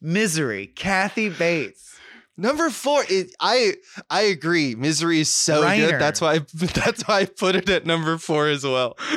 [0.00, 0.68] Misery.
[0.68, 1.97] Kathy Bates.
[2.40, 3.74] Number four, it, I
[4.08, 4.74] I agree.
[4.76, 5.90] Misery is so Reiner.
[5.90, 6.00] good.
[6.00, 8.96] That's why that's why I put it at number four as well.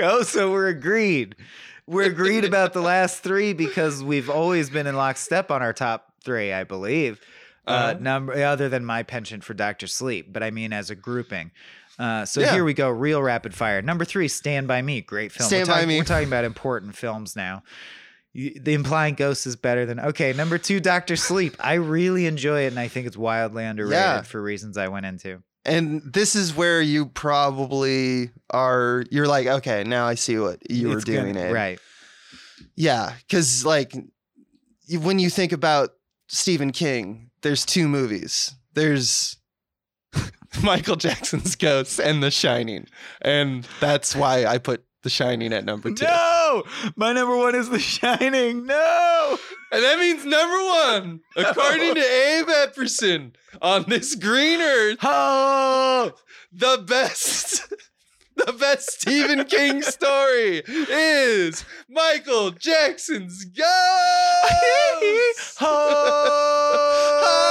[0.00, 1.34] Oh, so we're agreed.
[1.88, 6.12] We're agreed about the last three because we've always been in lockstep on our top
[6.22, 7.20] three, I believe.
[7.66, 7.94] Uh, Uh-huh.
[8.00, 11.50] number other than my penchant for Doctor Sleep, but I mean as a grouping.
[11.98, 12.52] Uh, so Yeah.
[12.52, 13.82] here we go, real rapid fire.
[13.82, 15.48] Number three, Stand by Me, great film.
[15.48, 15.98] Stand we're by Me.
[15.98, 17.64] We're talking about important films now.
[18.38, 20.32] You- The implying Ghost is better than okay.
[20.32, 21.56] Number two, Doctor Sleep.
[21.58, 24.22] I really enjoy it, and I think it's wildly underrated Yeah.
[24.22, 25.42] for reasons I went into.
[25.64, 29.04] And this is where you probably are.
[29.10, 31.34] You're like, okay, now I see what you were doing.
[31.36, 31.78] it right?
[32.76, 33.92] Yeah, because like
[34.90, 35.90] when you think about
[36.28, 38.54] Stephen King, there's two movies.
[38.74, 39.36] There's
[40.62, 42.86] Michael Jackson's Ghosts and The Shining,
[43.20, 46.04] and that's why I put The The Shining at number two.
[46.04, 48.66] No, my number one is The Shining.
[48.66, 49.38] No.
[49.72, 53.32] And that means number one, according to Abe Epperson,
[53.62, 56.12] on this green earth, Oh,
[56.52, 57.72] the best.
[58.46, 63.66] The best Stephen King story is Michael Jackson's Ghost.
[65.60, 67.47] oh.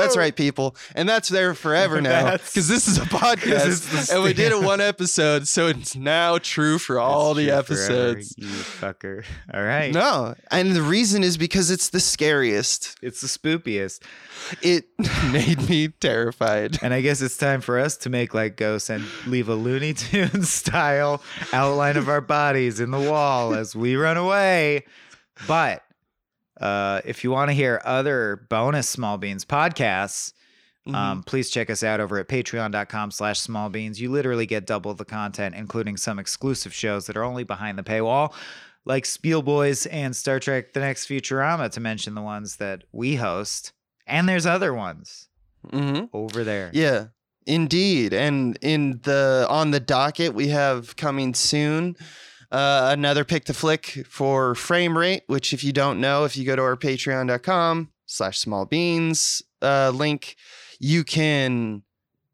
[0.00, 0.76] That's right, people.
[0.94, 2.32] And that's there forever now.
[2.32, 4.12] Because this is a it's podcast.
[4.12, 8.10] And we did it one episode, so it's now true for all the True forever,
[8.10, 8.34] episodes.
[8.36, 9.24] you fucker.
[9.52, 9.92] All right.
[9.92, 10.34] No.
[10.50, 12.96] And the reason is because it's the scariest.
[13.02, 14.00] It's the spoopiest.
[14.62, 14.86] It
[15.32, 16.78] made me terrified.
[16.82, 19.94] And I guess it's time for us to make like ghosts and leave a Looney
[19.94, 21.22] Tunes style
[21.52, 24.84] outline of our bodies in the wall as we run away.
[25.46, 25.82] But
[26.60, 30.32] uh, if you want to hear other bonus Small Beans podcasts,
[30.94, 34.00] um, please check us out over at patreon.com slash small beans.
[34.00, 37.82] You literally get double the content, including some exclusive shows that are only behind the
[37.82, 38.32] paywall,
[38.84, 43.16] like Spiel Boys and Star Trek The Next Futurama, to mention the ones that we
[43.16, 43.72] host.
[44.06, 45.28] And there's other ones
[45.70, 46.70] hmm over there.
[46.72, 47.08] Yeah,
[47.46, 48.12] indeed.
[48.12, 51.96] And in the on the docket, we have coming soon
[52.50, 55.22] uh, another pick the flick for frame rate.
[55.26, 59.90] Which, if you don't know, if you go to our Patreon.com slash Small Beans uh,
[59.94, 60.36] link,
[60.78, 61.82] you can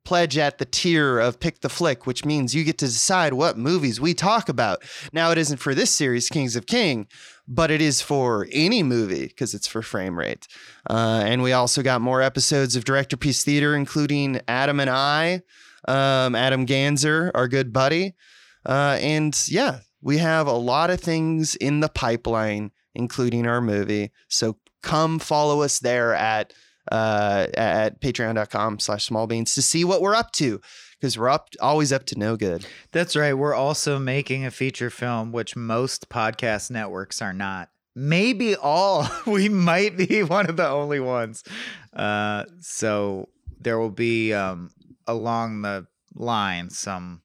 [0.07, 3.59] pledge at the tier of pick the flick, which means you get to decide what
[3.59, 4.83] movies we talk about.
[5.13, 7.09] Now, it isn't for this series, Kings of King,
[7.47, 10.47] but it is for any movie because it's for frame rate.
[10.89, 15.43] Uh, and we also got more episodes of Director Piece Theater, including Adam and I,
[15.89, 18.15] um, Adam Ganzer, our good buddy.
[18.65, 24.13] Uh, and yeah, we have a lot of things in the pipeline, including our movie.
[24.29, 26.53] So come follow us there at
[26.91, 30.61] uh, at patreon.com slash small beans to see what we're up to
[31.01, 32.67] because we're up always up to no good.
[32.93, 33.35] That's right.
[33.35, 37.71] We're also making a feature film, which most podcast networks are not.
[37.95, 39.09] Maybe all.
[39.27, 41.43] We might be one of the only ones.
[41.93, 43.29] Uh, so
[43.59, 44.71] there will be um,
[45.07, 47.23] along the line some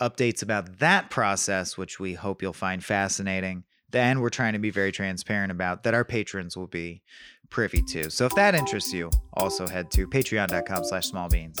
[0.00, 3.64] updates about that process, which we hope you'll find fascinating.
[3.90, 7.02] Then we're trying to be very transparent about that our patrons will be
[7.50, 8.10] privy to.
[8.10, 11.60] So if that interests you, also head to patreon.com slash small beans.